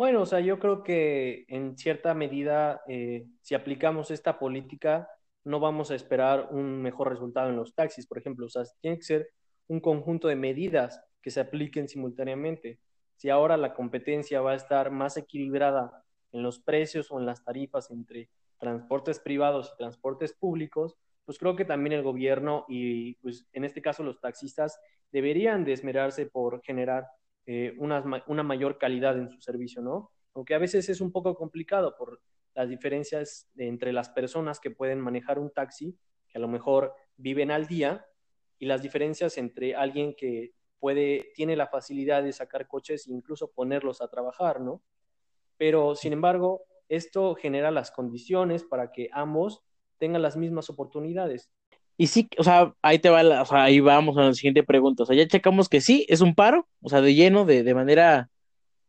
Bueno, 0.00 0.22
o 0.22 0.24
sea, 0.26 0.40
yo 0.40 0.58
creo 0.58 0.82
que 0.82 1.44
en 1.48 1.76
cierta 1.76 2.14
medida, 2.14 2.80
eh, 2.88 3.26
si 3.42 3.54
aplicamos 3.54 4.10
esta 4.10 4.38
política, 4.38 5.06
no 5.44 5.60
vamos 5.60 5.90
a 5.90 5.94
esperar 5.94 6.48
un 6.52 6.80
mejor 6.80 7.10
resultado 7.10 7.50
en 7.50 7.56
los 7.56 7.74
taxis, 7.74 8.06
por 8.06 8.16
ejemplo. 8.16 8.46
O 8.46 8.48
sea, 8.48 8.62
tiene 8.80 8.96
que 8.96 9.02
ser 9.02 9.28
un 9.68 9.78
conjunto 9.78 10.28
de 10.28 10.36
medidas 10.36 11.02
que 11.20 11.30
se 11.30 11.40
apliquen 11.40 11.86
simultáneamente. 11.86 12.80
Si 13.16 13.28
ahora 13.28 13.58
la 13.58 13.74
competencia 13.74 14.40
va 14.40 14.52
a 14.52 14.54
estar 14.54 14.90
más 14.90 15.18
equilibrada 15.18 16.02
en 16.32 16.42
los 16.42 16.60
precios 16.60 17.12
o 17.12 17.20
en 17.20 17.26
las 17.26 17.44
tarifas 17.44 17.90
entre 17.90 18.30
transportes 18.58 19.20
privados 19.20 19.70
y 19.74 19.76
transportes 19.76 20.32
públicos, 20.32 20.96
pues 21.26 21.36
creo 21.36 21.56
que 21.56 21.66
también 21.66 21.92
el 21.92 22.02
gobierno 22.02 22.64
y, 22.70 23.16
pues, 23.16 23.46
en 23.52 23.66
este 23.66 23.82
caso 23.82 24.02
los 24.02 24.18
taxistas 24.18 24.80
deberían 25.12 25.62
de 25.62 25.74
esmerarse 25.74 26.24
por 26.24 26.62
generar 26.62 27.04
eh, 27.52 27.74
una, 27.78 28.22
una, 28.28 28.44
mayor 28.44 28.78
calidad 28.78 29.18
en 29.18 29.28
su 29.28 29.40
servicio, 29.40 29.82
¿no? 29.82 30.12
Aunque 30.34 30.54
a 30.54 30.58
veces 30.58 30.88
es 30.88 31.00
un 31.00 31.10
poco 31.10 31.34
complicado 31.34 31.96
por 31.96 32.22
las 32.54 32.68
diferencias 32.68 33.50
entre 33.56 33.92
las 33.92 34.08
personas 34.08 34.60
que 34.60 34.70
pueden 34.70 35.00
manejar 35.00 35.40
un 35.40 35.50
taxi, 35.50 35.98
que 36.28 36.38
a 36.38 36.40
lo 36.40 36.46
mejor 36.46 36.94
viven 37.16 37.50
al 37.50 37.66
día, 37.66 38.06
y 38.60 38.66
las 38.66 38.82
diferencias 38.82 39.36
entre 39.36 39.74
alguien 39.74 40.14
que 40.16 40.52
puede, 40.78 41.32
tiene 41.34 41.56
la 41.56 41.66
facilidad 41.66 42.22
de 42.22 42.32
sacar 42.32 42.68
coches 42.68 43.08
e 43.08 43.12
incluso 43.12 43.50
ponerlos 43.50 44.00
a 44.00 44.06
trabajar, 44.06 44.60
¿no? 44.60 44.84
Pero, 45.56 45.96
sin 45.96 46.12
embargo, 46.12 46.62
esto 46.88 47.34
genera 47.34 47.72
las 47.72 47.90
condiciones 47.90 48.62
para 48.62 48.92
que 48.92 49.08
ambos 49.12 49.64
tengan 49.98 50.22
las 50.22 50.36
mismas 50.36 50.70
oportunidades. 50.70 51.50
Y 52.00 52.06
sí, 52.06 52.30
o 52.38 52.44
sea, 52.44 52.72
ahí 52.80 52.98
te 52.98 53.10
va, 53.10 53.42
o 53.42 53.44
sea, 53.44 53.64
ahí 53.64 53.78
vamos 53.80 54.16
a 54.16 54.22
la 54.22 54.32
siguiente 54.32 54.62
pregunta. 54.62 55.02
O 55.02 55.06
sea, 55.06 55.14
ya 55.14 55.28
checamos 55.28 55.68
que 55.68 55.82
sí, 55.82 56.06
es 56.08 56.22
un 56.22 56.34
paro, 56.34 56.66
o 56.80 56.88
sea, 56.88 57.02
de 57.02 57.14
lleno, 57.14 57.44
de, 57.44 57.62
de 57.62 57.74
manera 57.74 58.30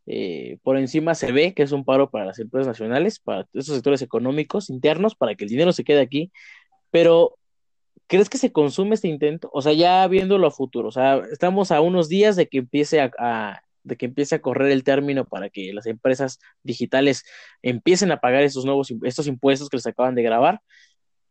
eh, 0.06 0.60
por 0.64 0.78
encima 0.78 1.14
se 1.14 1.34
ve 1.34 1.54
que 1.54 1.64
es 1.64 1.74
un 1.74 1.84
paro 1.84 2.10
para 2.10 2.24
las 2.24 2.40
empresas 2.40 2.68
nacionales, 2.68 3.20
para 3.20 3.42
estos 3.54 3.76
sectores 3.76 4.02
económicos 4.02 4.70
internos, 4.70 5.14
para 5.16 5.36
que 5.36 5.44
el 5.44 5.50
dinero 5.50 5.74
se 5.74 5.84
quede 5.84 6.00
aquí. 6.00 6.32
Pero, 6.90 7.38
¿crees 8.08 8.30
que 8.30 8.38
se 8.38 8.54
consume 8.54 8.96
este 8.96 9.10
intento? 9.10 9.50
O 9.52 9.62
sea, 9.62 9.74
ya 9.74 10.08
viéndolo 10.08 10.48
a 10.48 10.52
futuro, 10.52 10.88
o 10.88 10.94
sea, 10.94 11.22
estamos 11.34 11.74
a 11.74 11.82
unos 11.82 12.08
días 12.08 12.38
de 12.38 12.48
que 12.48 12.60
empiece 12.60 13.02
a, 13.02 13.12
a 13.20 13.62
de 13.84 13.98
que 13.98 14.06
empiece 14.06 14.36
a 14.36 14.42
correr 14.42 14.72
el 14.72 14.86
término 14.86 15.26
para 15.26 15.50
que 15.50 15.74
las 15.74 15.86
empresas 15.86 16.40
digitales 16.64 17.26
empiecen 17.62 18.12
a 18.12 18.22
pagar 18.22 18.44
estos 18.44 18.64
nuevos 18.64 18.94
estos 19.04 19.28
impuestos 19.28 19.70
que 19.70 19.78
les 19.78 19.88
acaban 19.88 20.16
de 20.16 20.24
grabar. 20.24 20.62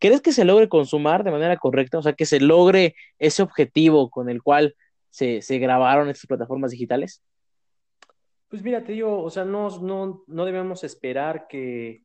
¿Crees 0.00 0.20
que 0.20 0.32
se 0.32 0.44
logre 0.44 0.68
consumar 0.68 1.22
de 1.22 1.30
manera 1.30 1.56
correcta? 1.58 1.98
O 1.98 2.02
sea, 2.02 2.14
que 2.14 2.26
se 2.26 2.40
logre 2.40 2.96
ese 3.18 3.42
objetivo 3.42 4.10
con 4.10 4.28
el 4.28 4.42
cual 4.42 4.74
se, 5.10 5.40
grabaron 5.58 6.08
estas 6.08 6.26
plataformas 6.26 6.70
digitales. 6.70 7.22
Pues 8.48 8.62
mira, 8.62 8.82
te 8.82 8.92
digo, 8.92 9.22
o 9.22 9.30
sea, 9.30 9.44
no, 9.44 9.68
no, 9.80 10.24
no 10.26 10.44
debemos 10.44 10.82
esperar 10.82 11.46
que 11.48 12.02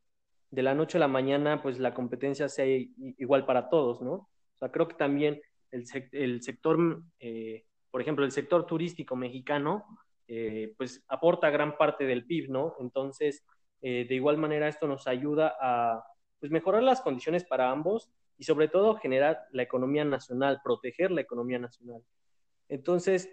de 0.51 0.62
la 0.62 0.75
noche 0.75 0.97
a 0.97 0.99
la 0.99 1.08
mañana, 1.08 1.62
pues 1.63 1.79
la 1.79 1.93
competencia 1.93 2.49
sea 2.49 2.65
igual 2.65 3.45
para 3.45 3.69
todos, 3.69 4.01
¿no? 4.01 4.12
O 4.12 4.58
sea, 4.60 4.69
creo 4.69 4.88
que 4.88 4.95
también 4.95 5.41
el, 5.71 5.86
el 6.12 6.41
sector, 6.43 7.01
eh, 7.19 7.63
por 7.89 8.01
ejemplo, 8.01 8.25
el 8.25 8.31
sector 8.31 8.65
turístico 8.65 9.15
mexicano, 9.15 9.86
eh, 10.27 10.73
pues 10.77 11.03
aporta 11.08 11.49
gran 11.49 11.77
parte 11.77 12.05
del 12.05 12.25
PIB, 12.25 12.49
¿no? 12.49 12.75
Entonces, 12.79 13.43
eh, 13.81 14.05
de 14.08 14.15
igual 14.15 14.38
manera, 14.38 14.67
esto 14.67 14.88
nos 14.88 15.08
ayuda 15.08 15.55
a 15.62 16.03
pues 16.39 16.52
mejorar 16.52 16.84
las 16.84 17.02
condiciones 17.02 17.43
para 17.43 17.69
ambos 17.69 18.10
y 18.38 18.43
sobre 18.43 18.67
todo 18.67 18.95
generar 18.95 19.45
la 19.52 19.63
economía 19.63 20.04
nacional, 20.06 20.62
proteger 20.63 21.12
la 21.12 21.21
economía 21.21 21.60
nacional. 21.60 22.04
Entonces, 22.67 23.30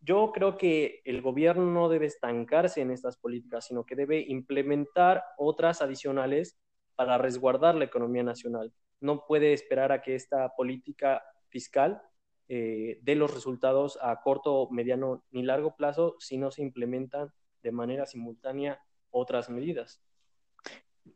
yo 0.00 0.32
creo 0.32 0.56
que 0.56 1.00
el 1.04 1.22
gobierno 1.22 1.64
no 1.66 1.88
debe 1.88 2.06
estancarse 2.06 2.80
en 2.80 2.90
estas 2.90 3.16
políticas, 3.16 3.66
sino 3.66 3.84
que 3.84 3.94
debe 3.94 4.20
implementar 4.20 5.22
otras 5.38 5.80
adicionales 5.80 6.58
para 6.96 7.18
resguardar 7.18 7.76
la 7.76 7.84
economía 7.84 8.24
nacional. 8.24 8.72
No 9.00 9.24
puede 9.26 9.52
esperar 9.52 9.92
a 9.92 10.02
que 10.02 10.14
esta 10.14 10.54
política 10.56 11.22
fiscal 11.48 12.02
eh, 12.48 12.98
dé 13.02 13.14
los 13.14 13.32
resultados 13.32 13.98
a 14.02 14.20
corto, 14.20 14.68
mediano 14.70 15.24
ni 15.30 15.42
largo 15.42 15.76
plazo 15.76 16.16
si 16.18 16.36
no 16.36 16.50
se 16.50 16.62
implementan 16.62 17.32
de 17.62 17.72
manera 17.72 18.06
simultánea 18.06 18.80
otras 19.10 19.48
medidas. 19.48 20.02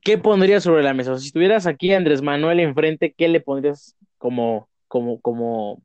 ¿Qué 0.02 0.18
pondrías 0.18 0.62
sobre 0.62 0.82
la 0.82 0.94
mesa? 0.94 1.18
si 1.18 1.26
estuvieras 1.26 1.66
aquí 1.66 1.92
Andrés 1.92 2.22
Manuel 2.22 2.60
enfrente, 2.60 3.12
¿qué 3.12 3.28
le 3.28 3.40
pondrías 3.40 3.96
como, 4.18 4.68
como, 4.88 5.20
como, 5.20 5.82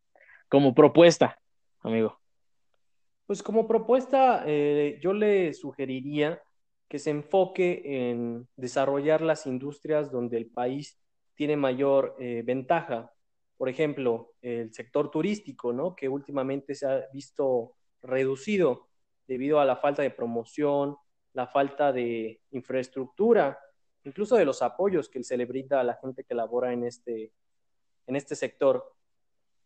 como 0.47 0.73
propuesta, 0.73 1.39
amigo? 1.81 2.19
Pues 3.25 3.41
como 3.41 3.67
propuesta, 3.67 4.43
eh, 4.45 4.99
yo 5.01 5.13
le 5.13 5.53
sugeriría 5.53 6.41
que 6.89 6.99
se 6.99 7.09
enfoque 7.09 7.81
en 7.85 8.47
desarrollar 8.57 9.21
las 9.21 9.47
industrias 9.47 10.11
donde 10.11 10.37
el 10.37 10.47
país 10.47 10.99
tiene 11.33 11.55
mayor 11.55 12.15
eh, 12.19 12.43
ventaja. 12.45 13.13
Por 13.57 13.69
ejemplo, 13.69 14.33
el 14.41 14.73
sector 14.73 15.09
turístico, 15.09 15.71
¿no? 15.71 15.95
Que 15.95 16.09
últimamente 16.09 16.75
se 16.75 16.85
ha 16.85 17.05
visto 17.13 17.75
reducido 18.01 18.89
debido 19.25 19.59
a 19.61 19.65
la 19.65 19.77
falta 19.77 20.01
de 20.01 20.11
promoción, 20.11 20.97
la 21.33 21.47
falta 21.47 21.93
de 21.93 22.41
infraestructura 22.51 23.57
incluso 24.03 24.35
de 24.35 24.45
los 24.45 24.61
apoyos 24.61 25.09
que 25.09 25.23
se 25.23 25.37
le 25.37 25.47
a 25.71 25.83
la 25.83 25.95
gente 25.95 26.23
que 26.23 26.35
labora 26.35 26.73
en 26.73 26.83
este, 26.83 27.31
en 28.07 28.15
este 28.15 28.35
sector. 28.35 28.95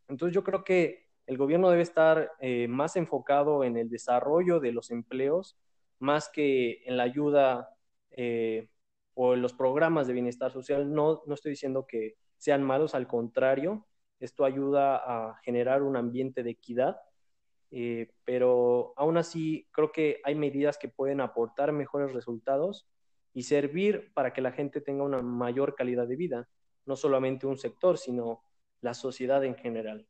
Entonces 0.08 0.34
yo 0.34 0.44
creo 0.44 0.64
que 0.64 1.06
el 1.26 1.38
gobierno 1.38 1.70
debe 1.70 1.82
estar 1.82 2.32
eh, 2.40 2.68
más 2.68 2.96
enfocado 2.96 3.64
en 3.64 3.78
el 3.78 3.90
desarrollo 3.90 4.60
de 4.60 4.72
los 4.72 4.92
empleos, 4.92 5.58
más 6.00 6.30
que 6.30 6.84
en 6.86 6.98
la 6.98 7.04
ayuda 7.04 7.70
eh, 8.12 8.68
o 9.14 9.34
en 9.34 9.42
los 9.42 9.54
programas 9.54 10.08
de 10.08 10.14
bienestar 10.14 10.52
social. 10.52 10.94
No, 10.94 11.24
no 11.26 11.34
estoy 11.34 11.52
diciendo 11.52 11.88
que 11.88 12.16
sean 12.38 12.64
malos, 12.64 12.94
al 12.94 13.08
contrario, 13.08 13.88
esto 14.20 14.46
ayuda 14.46 14.98
a 14.98 15.36
generar 15.44 15.84
un 15.84 15.98
ambiente 15.98 16.44
de 16.44 16.52
equidad, 16.52 16.98
eh, 17.72 18.12
pero 18.24 18.94
aún 18.98 19.18
así 19.18 19.68
creo 19.72 19.92
que 19.92 20.22
hay 20.24 20.36
medidas 20.36 20.78
que 20.78 20.88
pueden 20.88 21.22
aportar 21.22 21.72
mejores 21.72 22.14
resultados 22.14 22.88
y 23.36 23.44
servir 23.44 24.12
para 24.14 24.32
que 24.34 24.42
la 24.42 24.54
gente 24.54 24.80
tenga 24.80 25.04
una 25.04 25.22
mayor 25.22 25.76
calidad 25.76 26.08
de 26.08 26.16
vida, 26.16 26.48
no 26.86 26.96
solamente 26.96 27.46
un 27.46 27.58
sector, 27.58 27.98
sino 27.98 28.42
la 28.80 28.94
sociedad 28.94 29.44
en 29.44 29.56
general. 29.56 30.08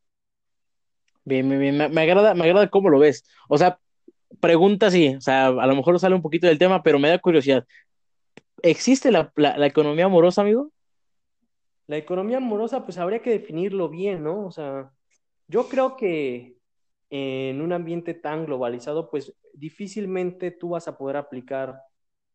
Bien, 1.24 1.50
bien, 1.50 1.60
bien. 1.60 1.92
Me, 1.92 2.02
agrada, 2.02 2.36
me 2.36 2.44
agrada 2.44 2.70
cómo 2.70 2.88
lo 2.90 3.00
ves. 3.00 3.26
O 3.50 3.58
sea, 3.58 3.80
pregunta 4.40 4.92
sí, 4.92 5.16
o 5.16 5.22
sea, 5.22 5.48
a 5.48 5.66
lo 5.66 5.76
mejor 5.76 6.00
sale 6.00 6.14
un 6.14 6.22
poquito 6.22 6.46
del 6.46 6.60
tema, 6.60 6.84
pero 6.84 7.00
me 7.00 7.10
da 7.10 7.18
curiosidad. 7.18 7.66
¿Existe 8.62 9.12
la, 9.12 9.34
la, 9.36 9.66
economía 9.66 10.06
amorosa, 10.06 10.42
amigo? 10.42 10.72
La 11.88 11.98
economía 11.98 12.38
amorosa, 12.38 12.86
pues 12.86 13.00
habría 13.00 13.24
que 13.24 13.32
definirlo 13.32 13.90
bien, 13.90 14.24
¿no? 14.24 14.46
O 14.46 14.52
sea, 14.52 14.92
yo 15.48 15.68
creo 15.68 15.98
que 15.98 16.58
en 17.10 17.60
un 17.60 17.74
ambiente 17.74 18.14
tan 18.14 18.46
globalizado, 18.46 19.10
pues 19.10 19.34
difícilmente 19.52 20.52
tú 20.52 20.70
vas 20.70 20.88
a 20.88 20.96
poder 20.96 21.18
aplicar 21.18 21.82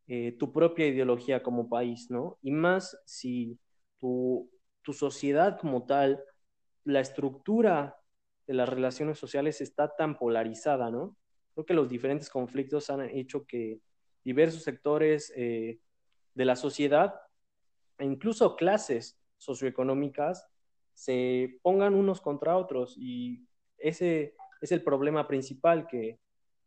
eh, 0.07 0.33
tu 0.33 0.51
propia 0.51 0.87
ideología 0.87 1.41
como 1.43 1.69
país, 1.69 2.09
¿no? 2.09 2.37
Y 2.41 2.51
más 2.51 2.97
si 3.05 3.59
tu, 3.97 4.49
tu 4.81 4.93
sociedad 4.93 5.59
como 5.59 5.85
tal, 5.85 6.23
la 6.83 6.99
estructura 6.99 7.97
de 8.47 8.53
las 8.53 8.67
relaciones 8.67 9.19
sociales 9.19 9.61
está 9.61 9.95
tan 9.95 10.17
polarizada, 10.17 10.89
¿no? 10.89 11.15
Creo 11.53 11.65
que 11.65 11.73
los 11.73 11.89
diferentes 11.89 12.29
conflictos 12.29 12.89
han 12.89 13.01
hecho 13.09 13.45
que 13.45 13.79
diversos 14.23 14.63
sectores 14.63 15.31
eh, 15.35 15.79
de 16.33 16.45
la 16.45 16.55
sociedad 16.55 17.13
e 17.97 18.05
incluso 18.05 18.55
clases 18.55 19.19
socioeconómicas 19.37 20.47
se 20.93 21.59
pongan 21.61 21.93
unos 21.93 22.21
contra 22.21 22.57
otros 22.57 22.95
y 22.97 23.47
ese 23.77 24.35
es 24.61 24.71
el 24.71 24.83
problema 24.83 25.27
principal, 25.27 25.87
que 25.87 26.19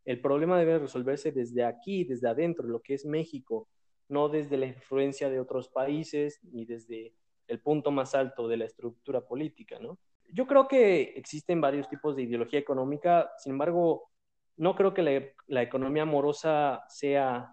el 0.04 0.20
problema 0.20 0.58
debe 0.58 0.78
resolverse 0.78 1.32
desde 1.32 1.64
aquí, 1.64 2.04
desde 2.04 2.28
adentro, 2.28 2.66
lo 2.66 2.80
que 2.80 2.94
es 2.94 3.04
México, 3.04 3.68
no 4.08 4.28
desde 4.28 4.56
la 4.56 4.66
influencia 4.66 5.30
de 5.30 5.40
otros 5.40 5.68
países 5.68 6.40
ni 6.42 6.64
desde 6.64 7.14
el 7.48 7.60
punto 7.60 7.90
más 7.90 8.14
alto 8.14 8.48
de 8.48 8.58
la 8.58 8.64
estructura 8.64 9.26
política, 9.26 9.78
¿no? 9.78 9.98
Yo 10.28 10.46
creo 10.46 10.66
que 10.66 11.14
existen 11.16 11.60
varios 11.60 11.88
tipos 11.88 12.16
de 12.16 12.22
ideología 12.22 12.58
económica, 12.58 13.30
sin 13.38 13.52
embargo, 13.52 14.10
no 14.56 14.74
creo 14.74 14.94
que 14.94 15.02
la, 15.02 15.22
la, 15.46 15.62
economía 15.62 16.02
amorosa 16.02 16.84
sea 16.88 17.50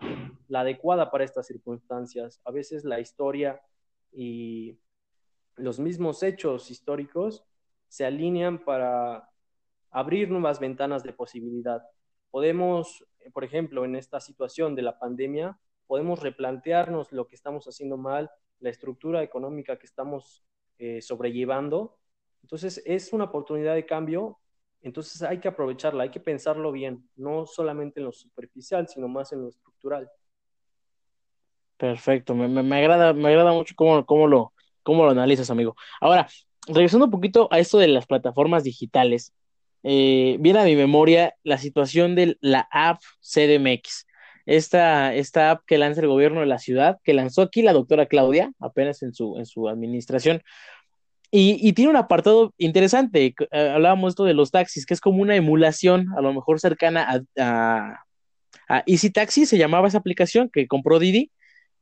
la 0.48 0.62
adecuada 0.62 1.12
para 1.12 1.24
estas 1.24 1.48
circunstancias. 1.48 2.42
A 2.46 2.52
veces 2.52 2.84
la 2.84 3.00
historia 3.00 3.62
y 4.12 4.80
los 5.56 5.80
mismos 5.80 6.24
hechos 6.24 6.70
históricos 6.72 7.44
se 7.88 8.06
alinean 8.06 8.64
para 8.64 9.30
abrir 9.90 10.30
nuevas 10.30 10.60
ventanas 10.60 11.04
de 11.04 11.14
posibilidad. 11.14 11.82
Podemos, 12.32 13.06
por 13.34 13.44
ejemplo, 13.44 13.86
en 13.86 13.96
esta 13.96 14.20
situación 14.20 14.74
de 14.76 14.82
la 14.82 14.98
pandemia, 14.98 15.60
podemos 15.86 16.22
replantearnos 16.22 17.12
lo 17.12 17.28
que 17.28 17.36
estamos 17.36 17.66
haciendo 17.66 17.98
mal, 17.98 18.32
la 18.60 18.70
estructura 18.70 19.22
económica 19.22 19.78
que 19.78 19.86
estamos 19.86 20.44
eh, 20.80 21.02
sobrellevando. 21.02 21.98
Entonces, 22.42 22.82
es 22.86 23.14
una 23.14 23.26
oportunidad 23.26 23.76
de 23.76 23.86
cambio, 23.86 24.40
entonces 24.82 25.22
hay 25.22 25.40
que 25.40 25.48
aprovecharla, 25.48 26.04
hay 26.04 26.10
que 26.10 26.20
pensarlo 26.20 26.72
bien, 26.72 27.08
no 27.16 27.46
solamente 27.46 28.00
en 28.00 28.06
lo 28.08 28.12
superficial, 28.12 28.88
sino 28.88 29.08
más 29.08 29.32
en 29.32 29.44
lo 29.44 29.50
estructural. 29.50 30.10
Perfecto, 31.78 32.34
me, 32.36 32.48
me, 32.48 32.64
me 32.64 32.78
agrada, 32.78 33.14
me 33.14 33.28
agrada 33.30 33.52
mucho 33.52 33.76
cómo, 33.76 34.06
cómo, 34.06 34.28
lo, 34.28 34.54
cómo 34.84 35.04
lo 35.04 35.12
analizas, 35.12 35.50
amigo. 35.50 35.76
Ahora, 36.00 36.28
regresando 36.68 37.06
un 37.06 37.12
poquito 37.12 37.48
a 37.52 37.60
esto 37.60 37.78
de 37.78 37.88
las 37.88 38.06
plataformas 38.06 38.64
digitales, 38.64 39.34
eh, 39.84 40.38
viene 40.40 40.60
a 40.60 40.64
mi 40.64 40.76
memoria 40.76 41.36
la 41.44 41.58
situación 41.58 42.16
de 42.16 42.38
la 42.42 42.68
app 42.72 43.02
CDMX, 43.22 44.08
esta, 44.46 45.14
esta 45.14 45.52
app 45.52 45.64
que 45.66 45.78
lanza 45.78 46.02
el 46.02 46.08
gobierno 46.08 46.42
de 46.42 46.46
la 46.46 46.60
ciudad, 46.60 47.00
que 47.04 47.14
lanzó 47.14 47.42
aquí 47.42 47.62
la 47.62 47.74
doctora 47.74 48.06
Claudia, 48.06 48.52
apenas 48.60 49.02
en 49.04 49.14
su, 49.14 49.38
en 49.38 49.46
su 49.46 49.70
administración, 49.70 50.42
y, 51.32 51.58
y 51.66 51.74
tiene 51.74 51.92
un 51.92 51.98
apartado 51.98 52.54
interesante, 52.58 53.34
eh, 53.52 53.70
hablábamos 53.74 54.10
esto 54.10 54.26
de 54.26 54.34
los 54.34 54.52
taxis, 54.52 54.86
que 54.86 54.94
es 54.94 55.00
como 55.00 55.22
una 55.22 55.36
emulación, 55.36 56.08
a 56.18 56.22
lo 56.22 56.34
mejor 56.34 56.60
cercana 56.60 57.24
a, 57.38 58.06
Easy 58.86 59.10
Taxi, 59.10 59.46
se 59.46 59.58
llamaba 59.58 59.90
esa 59.90 59.98
aplicación 59.98 60.50
que 60.50 60.68
compró 60.68 60.98
Didi, 60.98 61.30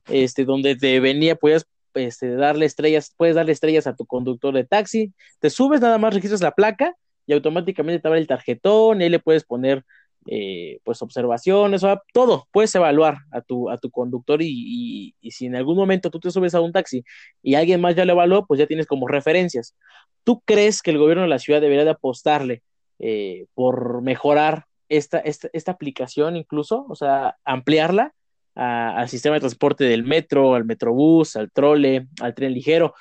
este, 0.07 0.43
donde 0.43 0.75
te 0.75 0.99
venía, 0.99 1.35
puedes 1.35 1.67
este, 1.93 2.33
darle 2.35 2.65
estrellas, 2.65 3.13
puedes 3.15 3.35
darle 3.35 3.51
estrellas 3.51 3.85
a 3.85 3.95
tu 3.95 4.07
conductor 4.07 4.55
de 4.55 4.63
taxi, 4.63 5.13
te 5.39 5.51
subes, 5.51 5.81
nada 5.81 5.99
más 5.99 6.15
registras 6.15 6.41
la 6.41 6.55
placa 6.55 6.95
y 7.29 7.33
automáticamente 7.33 8.01
te 8.01 8.07
abre 8.07 8.19
el 8.19 8.25
tarjetón 8.25 8.99
y 8.99 9.03
ahí 9.03 9.09
le 9.09 9.19
puedes 9.19 9.43
poner 9.43 9.85
eh, 10.25 10.79
pues 10.83 10.99
observaciones, 11.03 11.83
o 11.83 11.87
sea, 11.87 12.01
todo, 12.11 12.47
puedes 12.51 12.73
evaluar 12.73 13.19
a 13.31 13.41
tu, 13.41 13.69
a 13.69 13.77
tu 13.77 13.91
conductor 13.91 14.41
y, 14.41 15.13
si 15.29 15.45
en 15.45 15.55
algún 15.55 15.77
momento 15.77 16.09
tú 16.09 16.19
te 16.19 16.31
subes 16.31 16.55
a 16.55 16.59
un 16.59 16.71
taxi 16.71 17.03
y 17.43 17.53
alguien 17.53 17.81
más 17.81 17.95
ya 17.95 18.03
lo 18.03 18.13
evaluó, 18.13 18.47
pues 18.47 18.59
ya 18.59 18.65
tienes 18.65 18.87
como 18.87 19.07
referencias. 19.07 19.75
¿Tú 20.23 20.41
crees 20.43 20.81
que 20.81 20.89
el 20.89 20.97
gobierno 20.97 21.21
de 21.21 21.29
la 21.29 21.37
ciudad 21.37 21.61
debería 21.61 21.85
de 21.85 21.91
apostarle 21.91 22.63
eh, 22.97 23.45
por 23.53 24.01
mejorar 24.01 24.65
esta, 24.89 25.19
esta, 25.19 25.49
esta, 25.53 25.71
aplicación 25.71 26.35
incluso, 26.35 26.87
o 26.89 26.95
sea, 26.95 27.37
ampliarla 27.45 28.13
al 28.55 29.07
sistema 29.07 29.35
de 29.35 29.41
transporte 29.41 29.83
del 29.83 30.03
metro, 30.03 30.55
al 30.55 30.65
metrobús, 30.65 31.35
al 31.35 31.51
trole, 31.51 32.07
al 32.21 32.33
tren 32.33 32.53
ligero? 32.55 32.95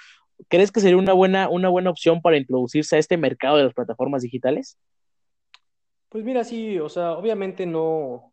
¿Crees 0.47 0.71
que 0.71 0.81
sería 0.81 0.97
una 0.97 1.13
buena, 1.13 1.49
una 1.49 1.69
buena 1.69 1.91
opción 1.91 2.23
para 2.23 2.37
introducirse 2.37 2.97
a 2.97 2.99
este 2.99 3.17
mercado 3.17 3.57
de 3.57 3.65
las 3.65 3.75
plataformas 3.75 4.23
digitales? 4.23 4.79
Pues 6.09 6.25
mira, 6.25 6.45
sí, 6.45 6.79
o 6.79 6.89
sea, 6.89 7.13
obviamente 7.13 7.67
no, 7.67 8.33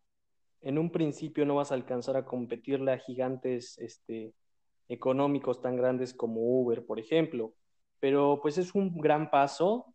en 0.62 0.78
un 0.78 0.90
principio 0.90 1.44
no 1.44 1.56
vas 1.56 1.72
a 1.72 1.74
alcanzar 1.74 2.16
a 2.16 2.24
competirle 2.24 2.92
a 2.92 2.98
gigantes 2.98 3.76
este, 3.78 4.32
económicos 4.88 5.60
tan 5.60 5.76
grandes 5.76 6.14
como 6.14 6.40
Uber, 6.40 6.86
por 6.86 6.98
ejemplo, 6.98 7.52
pero 8.00 8.38
pues 8.40 8.56
es 8.58 8.74
un 8.74 8.96
gran 8.98 9.30
paso. 9.30 9.94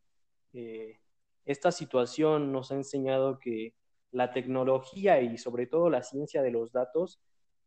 Eh, 0.54 1.00
esta 1.45 1.71
situación 1.71 2.52
nos 2.52 2.71
ha 2.71 2.76
enseñado 2.76 3.39
que 3.39 3.74
la 4.12 4.32
tecnología 4.34 5.21
y 5.21 5.38
sobre 5.38 5.65
todo 5.65 5.89
la 5.89 6.04
ciencia 6.04 6.41
de 6.41 6.52
los 6.52 6.71
datos 6.71 7.19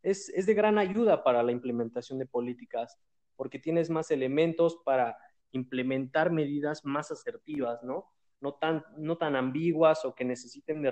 es, 0.02 0.28
es 0.28 0.46
de 0.46 0.54
gran 0.54 0.78
ayuda 0.78 1.24
para 1.24 1.42
la 1.42 1.52
implementación 1.52 2.18
de 2.18 2.26
políticas 2.26 2.98
porque 3.36 3.58
tienes 3.58 3.90
más 3.90 4.10
elementos 4.10 4.78
para 4.84 5.16
implementar 5.52 6.30
medidas 6.30 6.84
más 6.84 7.10
asertivas, 7.10 7.82
¿no? 7.82 8.10
No 8.40 8.54
tan, 8.54 8.84
no 8.98 9.16
tan 9.16 9.36
ambiguas 9.36 10.04
o 10.04 10.14
que 10.14 10.24
necesiten 10.24 10.82
de 10.82 10.90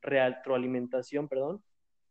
retroalimentación, 0.00 1.28
perdón, 1.28 1.62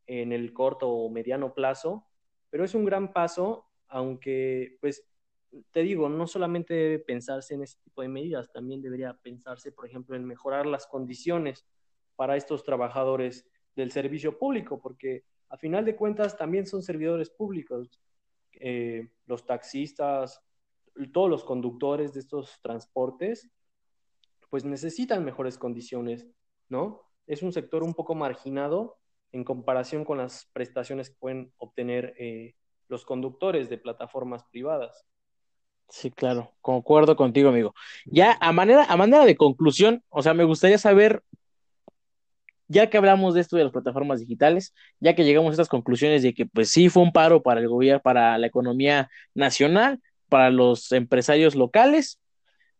en 0.08 0.32
el 0.32 0.54
corto 0.54 0.90
o 0.90 1.10
mediano 1.10 1.54
plazo, 1.54 2.08
pero 2.50 2.64
es 2.64 2.74
un 2.74 2.86
gran 2.86 3.14
paso, 3.14 3.68
aunque, 3.88 4.78
pues, 4.82 5.06
te 5.72 5.82
digo, 5.82 6.10
no 6.10 6.28
solamente 6.28 6.74
debe 6.74 7.00
pensarse 7.00 7.54
en 7.54 7.64
ese 7.64 7.78
tipo 7.84 8.02
de 8.02 8.10
medidas, 8.10 8.52
también 8.52 8.82
debería 8.82 9.14
pensarse, 9.14 9.72
por 9.72 9.86
ejemplo, 9.86 10.16
en 10.16 10.26
mejorar 10.26 10.66
las 10.66 10.88
condiciones 10.88 11.66
para 12.16 12.36
estos 12.36 12.64
trabajadores 12.64 13.48
del 13.76 13.92
servicio 13.92 14.38
público, 14.38 14.80
porque 14.82 15.24
a 15.50 15.58
final 15.58 15.86
de 15.86 15.96
cuentas 15.96 16.36
también 16.38 16.66
son 16.66 16.82
servidores 16.82 17.30
públicos 17.30 18.02
eh, 18.62 19.10
los 19.26 19.46
taxistas, 19.46 20.42
todos 21.14 21.30
los 21.30 21.44
conductores 21.44 22.14
de 22.14 22.20
estos 22.20 22.60
transportes, 22.62 23.50
pues 24.50 24.66
necesitan 24.66 25.26
mejores 25.26 25.58
condiciones, 25.58 26.28
¿no? 26.70 27.02
Es 27.28 27.44
un 27.44 27.52
sector 27.52 27.84
un 27.84 27.94
poco 27.94 28.16
marginado 28.16 28.98
en 29.32 29.44
comparación 29.44 30.06
con 30.06 30.18
las 30.18 30.50
prestaciones 30.54 31.10
que 31.10 31.18
pueden 31.20 31.54
obtener 31.58 32.16
eh, 32.18 32.56
los 32.88 33.06
conductores 33.06 33.70
de 33.70 33.78
plataformas 33.78 34.44
privadas. 34.46 35.06
Sí, 35.90 36.12
claro, 36.12 36.52
concuerdo 36.62 37.16
contigo, 37.16 37.50
amigo. 37.50 37.74
Ya 38.06 38.38
a 38.42 38.52
manera, 38.52 38.84
a 38.86 38.98
manera 38.98 39.26
de 39.26 39.38
conclusión, 39.38 40.04
o 40.10 40.22
sea, 40.22 40.34
me 40.34 40.44
gustaría 40.44 40.78
saber 40.78 41.24
ya 42.68 42.90
que 42.90 42.98
hablamos 42.98 43.34
de 43.34 43.42
esto 43.42 43.58
de 43.58 43.64
las 43.64 43.74
plataformas 43.74 44.20
digitales, 44.20 44.74
ya 45.00 45.16
que 45.16 45.24
llegamos 45.24 45.50
a 45.50 45.54
estas 45.54 45.70
conclusiones 45.70 46.24
de 46.24 46.34
que 46.34 46.46
pues 46.46 46.70
sí 46.70 46.90
fue 46.90 47.04
un 47.04 47.12
paro 47.12 47.42
para 47.42 47.60
el 47.62 47.68
gobierno, 47.68 48.02
para 48.02 48.38
la 48.38 48.48
economía 48.48 49.10
nacional, 49.34 50.02
para 50.30 50.50
los 50.50 50.92
empresarios 50.92 51.56
locales, 51.56 52.20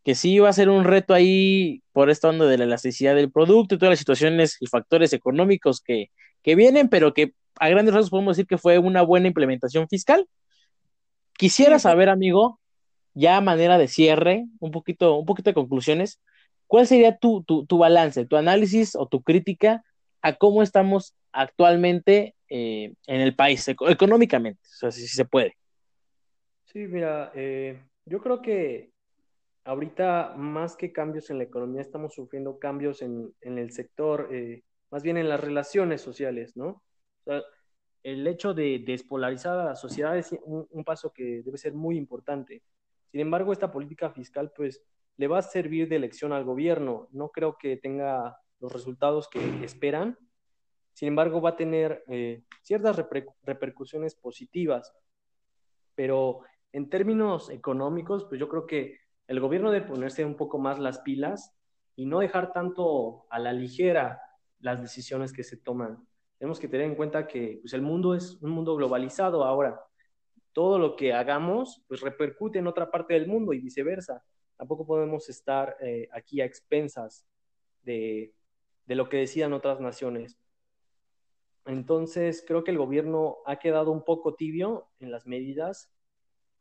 que 0.04 0.14
sí 0.14 0.32
iba 0.32 0.48
a 0.48 0.52
ser 0.52 0.68
un 0.68 0.84
reto 0.84 1.14
ahí 1.14 1.82
por 1.92 2.10
esta 2.10 2.28
onda 2.28 2.46
de 2.46 2.58
la 2.58 2.64
elasticidad 2.64 3.14
del 3.14 3.30
producto 3.30 3.74
y 3.74 3.78
todas 3.78 3.92
las 3.92 3.98
situaciones 3.98 4.56
y 4.60 4.66
factores 4.66 5.12
económicos 5.12 5.80
que, 5.80 6.10
que 6.42 6.54
vienen, 6.54 6.88
pero 6.88 7.14
que 7.14 7.32
a 7.58 7.68
grandes 7.68 7.94
rasgos 7.94 8.10
podemos 8.10 8.36
decir 8.36 8.46
que 8.46 8.58
fue 8.58 8.78
una 8.78 9.02
buena 9.02 9.28
implementación 9.28 9.88
fiscal. 9.88 10.26
Quisiera 11.36 11.78
saber, 11.78 12.08
amigo, 12.08 12.60
ya 13.14 13.36
a 13.36 13.40
manera 13.40 13.78
de 13.78 13.88
cierre, 13.88 14.46
un 14.60 14.70
poquito, 14.70 15.16
un 15.16 15.26
poquito 15.26 15.50
de 15.50 15.54
conclusiones, 15.54 16.20
¿Cuál 16.68 16.86
sería 16.86 17.16
tu, 17.16 17.42
tu, 17.42 17.66
tu, 17.66 17.78
balance, 17.78 18.26
tu 18.26 18.36
análisis 18.36 18.94
o 18.94 19.06
tu 19.06 19.22
crítica 19.22 19.82
a 20.22 20.34
cómo 20.34 20.62
estamos 20.62 21.16
actualmente 21.32 22.36
eh, 22.48 22.94
en 23.06 23.20
el 23.20 23.34
país, 23.34 23.66
económicamente, 23.68 24.60
o 24.62 24.76
sea, 24.76 24.90
si, 24.92 25.00
si 25.00 25.16
se 25.16 25.24
puede? 25.24 25.56
Sí, 26.66 26.80
mira, 26.80 27.32
eh, 27.34 27.82
yo 28.04 28.20
creo 28.20 28.42
que 28.42 28.92
ahorita 29.64 30.34
más 30.36 30.76
que 30.76 30.92
cambios 30.92 31.30
en 31.30 31.38
la 31.38 31.44
economía, 31.44 31.80
estamos 31.80 32.14
sufriendo 32.14 32.58
cambios 32.58 33.02
en, 33.02 33.34
en 33.40 33.58
el 33.58 33.70
sector, 33.70 34.28
eh, 34.30 34.62
más 34.90 35.02
bien 35.02 35.16
en 35.16 35.28
las 35.28 35.40
relaciones 35.40 36.00
sociales, 36.00 36.56
¿no? 36.56 36.68
O 36.68 37.24
sea, 37.24 37.42
el 38.02 38.26
hecho 38.26 38.54
de 38.54 38.82
despolarizar 38.86 39.58
a 39.58 39.64
la 39.64 39.74
sociedad 39.74 40.16
es 40.16 40.32
un, 40.44 40.66
un 40.70 40.84
paso 40.84 41.12
que 41.12 41.42
debe 41.42 41.58
ser 41.58 41.74
muy 41.74 41.96
importante. 41.96 42.62
Sin 43.10 43.20
embargo, 43.20 43.52
esta 43.52 43.70
política 43.70 44.10
fiscal, 44.10 44.52
pues, 44.54 44.82
le 45.18 45.26
va 45.26 45.38
a 45.38 45.42
servir 45.42 45.88
de 45.88 45.98
lección 45.98 46.32
al 46.32 46.44
gobierno. 46.44 47.08
No 47.10 47.30
creo 47.30 47.58
que 47.58 47.76
tenga 47.76 48.38
los 48.60 48.72
resultados 48.72 49.28
que 49.28 49.64
esperan. 49.64 50.16
Sin 50.94 51.08
embargo, 51.08 51.40
va 51.40 51.50
a 51.50 51.56
tener 51.56 52.04
eh, 52.06 52.44
ciertas 52.62 52.96
reper 52.96 53.26
repercusiones 53.42 54.14
positivas. 54.14 54.94
Pero 55.96 56.40
en 56.72 56.88
términos 56.88 57.50
económicos, 57.50 58.26
pues 58.26 58.38
yo 58.40 58.48
creo 58.48 58.66
que 58.66 58.98
el 59.26 59.40
gobierno 59.40 59.72
debe 59.72 59.86
ponerse 59.86 60.24
un 60.24 60.36
poco 60.36 60.58
más 60.58 60.78
las 60.78 61.00
pilas 61.00 61.52
y 61.96 62.06
no 62.06 62.20
dejar 62.20 62.52
tanto 62.52 63.26
a 63.28 63.40
la 63.40 63.52
ligera 63.52 64.20
las 64.60 64.80
decisiones 64.80 65.32
que 65.32 65.42
se 65.42 65.56
toman. 65.56 65.98
tenemos 66.38 66.60
que 66.60 66.68
tener 66.68 66.86
en 66.86 66.94
cuenta 66.94 67.26
que 67.26 67.58
pues, 67.60 67.72
el 67.72 67.82
mundo 67.82 68.14
es 68.14 68.40
un 68.40 68.50
mundo 68.50 68.76
globalizado 68.76 69.44
ahora. 69.44 69.80
Todo 70.52 70.78
lo 70.78 70.94
que 70.94 71.12
hagamos 71.12 71.84
pues 71.88 72.00
repercute 72.00 72.60
en 72.60 72.68
otra 72.68 72.88
parte 72.88 73.14
del 73.14 73.26
mundo 73.26 73.52
y 73.52 73.58
viceversa. 73.58 74.24
Tampoco 74.58 74.84
podemos 74.84 75.30
estar 75.30 75.76
eh, 75.80 76.08
aquí 76.12 76.42
a 76.42 76.44
expensas 76.44 77.24
de, 77.84 78.34
de 78.84 78.94
lo 78.94 79.08
que 79.08 79.16
decidan 79.18 79.54
otras 79.54 79.80
naciones. 79.80 80.36
Entonces, 81.64 82.44
creo 82.46 82.64
que 82.64 82.72
el 82.72 82.78
gobierno 82.78 83.38
ha 83.46 83.58
quedado 83.58 83.92
un 83.92 84.04
poco 84.04 84.34
tibio 84.34 84.88
en 84.98 85.10
las 85.10 85.26
medidas. 85.26 85.90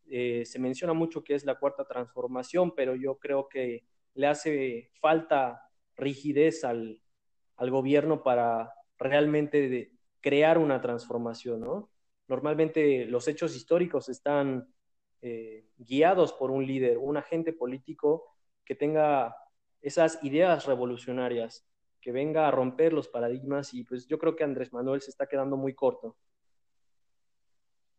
Eh, 0.10 0.44
se 0.46 0.60
menciona 0.60 0.94
mucho 0.94 1.24
que 1.24 1.34
es 1.34 1.44
la 1.44 1.58
cuarta 1.60 1.86
transformación, 1.86 2.76
pero 2.76 2.96
yo 2.96 3.18
creo 3.18 3.50
que 3.50 3.84
le 4.14 4.28
hace 4.28 4.92
falta 5.02 5.70
rigidez 5.96 6.64
al, 6.64 7.02
al 7.56 7.72
gobierno 7.72 8.22
para 8.22 8.74
realmente 8.98 9.92
crear 10.22 10.58
una 10.58 10.82
transformación, 10.82 11.62
¿no? 11.62 11.90
Normalmente 12.28 13.06
los 13.06 13.28
hechos 13.28 13.56
históricos 13.56 14.10
están 14.10 14.68
eh, 15.22 15.66
guiados 15.78 16.34
por 16.34 16.52
un 16.52 16.66
líder, 16.66 16.98
un 16.98 17.18
agente 17.18 17.54
político 17.54 18.24
que 18.66 18.76
tenga 18.76 19.36
esas 19.82 20.24
ideas 20.24 20.66
revolucionarias, 20.66 21.66
que 22.02 22.12
venga 22.12 22.48
a 22.48 22.52
romper 22.52 22.94
los 22.94 23.08
paradigmas 23.08 23.74
y 23.74 23.84
pues 23.84 24.08
yo 24.08 24.18
creo 24.20 24.36
que 24.36 24.44
Andrés 24.44 24.74
Manuel 24.74 25.02
se 25.02 25.12
está 25.12 25.28
quedando 25.28 25.58
muy 25.58 25.74
corto. 25.74 26.16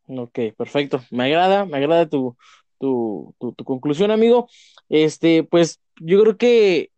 Ok, 0.07 0.39
perfecto. 0.57 1.01
Me 1.11 1.25
agrada, 1.25 1.67
me 1.67 1.77
agrada 1.77 2.09
tu, 2.09 2.37
tu, 2.79 3.35
tu, 3.39 3.53
tu 3.53 3.65
conclusión, 3.65 4.11
amigo. 4.11 4.49
Este, 4.89 5.45
pues 5.45 5.81
yo 6.01 6.21
creo 6.23 6.37
que 6.39 6.91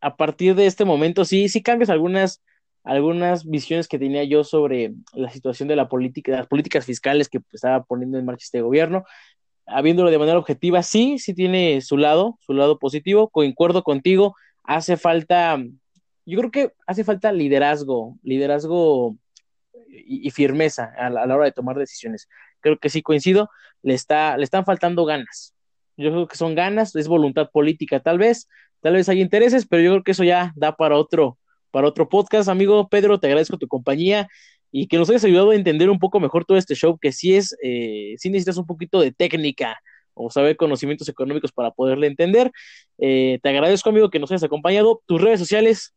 a 0.00 0.16
partir 0.16 0.54
de 0.54 0.66
este 0.66 0.84
momento 0.84 1.24
sí, 1.24 1.48
sí 1.48 1.62
cambias 1.62 1.90
algunas, 1.90 2.42
algunas 2.82 3.44
visiones 3.44 3.88
que 3.88 3.98
tenía 3.98 4.24
yo 4.24 4.44
sobre 4.44 4.94
la 5.12 5.30
situación 5.30 5.68
de 5.68 5.76
la 5.76 5.88
política, 5.88 6.32
las 6.32 6.46
políticas 6.46 6.86
fiscales 6.86 7.28
que 7.28 7.40
estaba 7.52 7.84
poniendo 7.84 8.18
en 8.18 8.24
marcha 8.24 8.44
este 8.44 8.62
gobierno. 8.62 9.04
Habiéndolo 9.66 10.10
de 10.10 10.18
manera 10.18 10.38
objetiva, 10.38 10.82
sí, 10.82 11.18
sí 11.18 11.34
tiene 11.34 11.80
su 11.80 11.96
lado, 11.96 12.38
su 12.40 12.52
lado 12.52 12.78
positivo. 12.78 13.30
Concuerdo 13.30 13.82
contigo, 13.82 14.36
hace 14.62 14.96
falta, 14.96 15.58
yo 16.26 16.38
creo 16.38 16.50
que 16.50 16.72
hace 16.86 17.04
falta 17.04 17.32
liderazgo, 17.32 18.18
liderazgo 18.22 19.16
y, 19.88 20.30
firmeza 20.30 20.92
a 20.96 21.10
la, 21.10 21.22
a 21.22 21.26
la, 21.26 21.36
hora 21.36 21.46
de 21.46 21.52
tomar 21.52 21.76
decisiones. 21.76 22.28
Creo 22.60 22.78
que 22.78 22.90
sí 22.90 23.02
coincido, 23.02 23.50
le, 23.82 23.94
está, 23.94 24.36
le 24.36 24.44
están 24.44 24.64
faltando 24.64 25.04
ganas. 25.04 25.54
Yo 25.96 26.10
creo 26.10 26.26
que 26.26 26.36
son 26.36 26.54
ganas, 26.54 26.94
es 26.96 27.08
voluntad 27.08 27.50
política 27.52 28.00
tal 28.00 28.18
vez, 28.18 28.48
tal 28.80 28.94
vez 28.94 29.08
hay 29.08 29.20
intereses, 29.20 29.66
pero 29.66 29.82
yo 29.82 29.90
creo 29.92 30.02
que 30.02 30.12
eso 30.12 30.24
ya 30.24 30.52
da 30.56 30.76
para 30.76 30.96
otro, 30.96 31.38
para 31.70 31.86
otro 31.86 32.08
podcast. 32.08 32.48
Amigo 32.48 32.88
Pedro, 32.88 33.20
te 33.20 33.28
agradezco 33.28 33.58
tu 33.58 33.68
compañía 33.68 34.28
y 34.76 34.88
que 34.88 34.98
nos 34.98 35.08
hayas 35.08 35.22
ayudado 35.22 35.50
a 35.50 35.54
entender 35.54 35.88
un 35.88 36.00
poco 36.00 36.18
mejor 36.18 36.44
todo 36.44 36.58
este 36.58 36.74
show, 36.74 36.98
que 36.98 37.12
sí 37.12 37.36
es, 37.36 37.56
eh, 37.62 38.16
sí 38.18 38.28
necesitas 38.28 38.56
un 38.56 38.66
poquito 38.66 39.00
de 39.00 39.12
técnica 39.12 39.78
o 40.14 40.30
saber 40.30 40.56
conocimientos 40.56 41.08
económicos 41.08 41.52
para 41.52 41.70
poderle 41.70 42.08
entender. 42.08 42.50
Eh, 42.98 43.38
te 43.40 43.50
agradezco, 43.50 43.90
amigo, 43.90 44.10
que 44.10 44.18
nos 44.18 44.32
hayas 44.32 44.42
acompañado. 44.42 45.00
Tus 45.06 45.22
redes 45.22 45.38
sociales. 45.38 45.94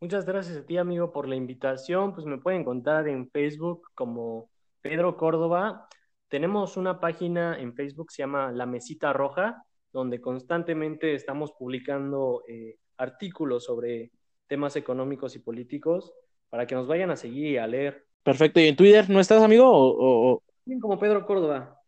Muchas 0.00 0.24
gracias 0.24 0.56
a 0.56 0.64
ti, 0.64 0.78
amigo, 0.78 1.12
por 1.12 1.28
la 1.28 1.36
invitación. 1.36 2.14
Pues 2.14 2.24
me 2.24 2.38
pueden 2.38 2.62
encontrar 2.62 3.06
en 3.06 3.28
Facebook 3.28 3.82
como 3.94 4.48
Pedro 4.80 5.18
Córdoba. 5.18 5.86
Tenemos 6.28 6.78
una 6.78 7.00
página 7.00 7.60
en 7.60 7.74
Facebook, 7.74 8.12
se 8.12 8.22
llama 8.22 8.50
La 8.50 8.64
Mesita 8.64 9.12
Roja 9.12 9.62
donde 9.92 10.20
constantemente 10.20 11.14
estamos 11.14 11.52
publicando 11.52 12.44
eh, 12.48 12.76
artículos 12.96 13.64
sobre 13.64 14.12
temas 14.46 14.76
económicos 14.76 15.34
y 15.36 15.40
políticos 15.40 16.12
para 16.50 16.66
que 16.66 16.74
nos 16.74 16.86
vayan 16.86 17.10
a 17.10 17.16
seguir 17.16 17.46
y 17.46 17.56
a 17.56 17.66
leer. 17.66 18.04
Perfecto. 18.22 18.60
¿Y 18.60 18.66
en 18.66 18.76
Twitter 18.76 19.08
no 19.08 19.20
estás, 19.20 19.42
amigo? 19.42 19.68
O, 19.68 20.32
o... 20.32 20.42
Bien, 20.64 20.80
como 20.80 20.98
Pedro 20.98 21.24
Córdoba. 21.24 21.80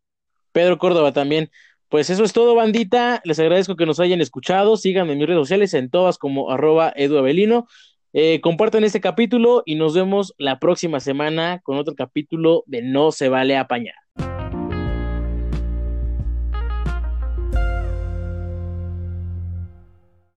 Pedro 0.53 0.79
Córdoba 0.79 1.12
también. 1.12 1.51
Pues 1.88 2.09
eso 2.09 2.25
es 2.25 2.33
todo, 2.33 2.55
bandita. 2.55 3.20
Les 3.25 3.38
agradezco 3.38 3.77
que 3.77 3.85
nos 3.85 4.01
hayan 4.01 4.20
escuchado. 4.22 4.77
Síganme 4.77 5.12
en 5.12 5.18
mis 5.18 5.27
redes 5.27 5.40
sociales, 5.40 5.75
en 5.75 5.90
todas 5.90 6.16
como 6.16 6.51
arroba 6.51 6.92
eduavelino. 6.96 7.66
Eh, 8.14 8.40
compartan 8.40 8.85
este 8.85 9.01
capítulo 9.01 9.62
y 9.66 9.75
nos 9.75 9.94
vemos 9.94 10.35
la 10.38 10.59
próxima 10.59 11.01
semana 11.01 11.61
con 11.62 11.77
otro 11.77 11.94
capítulo 11.94 12.62
de 12.66 12.83
No 12.83 13.11
se 13.12 13.29
vale 13.29 13.57
apañar. 13.57 14.01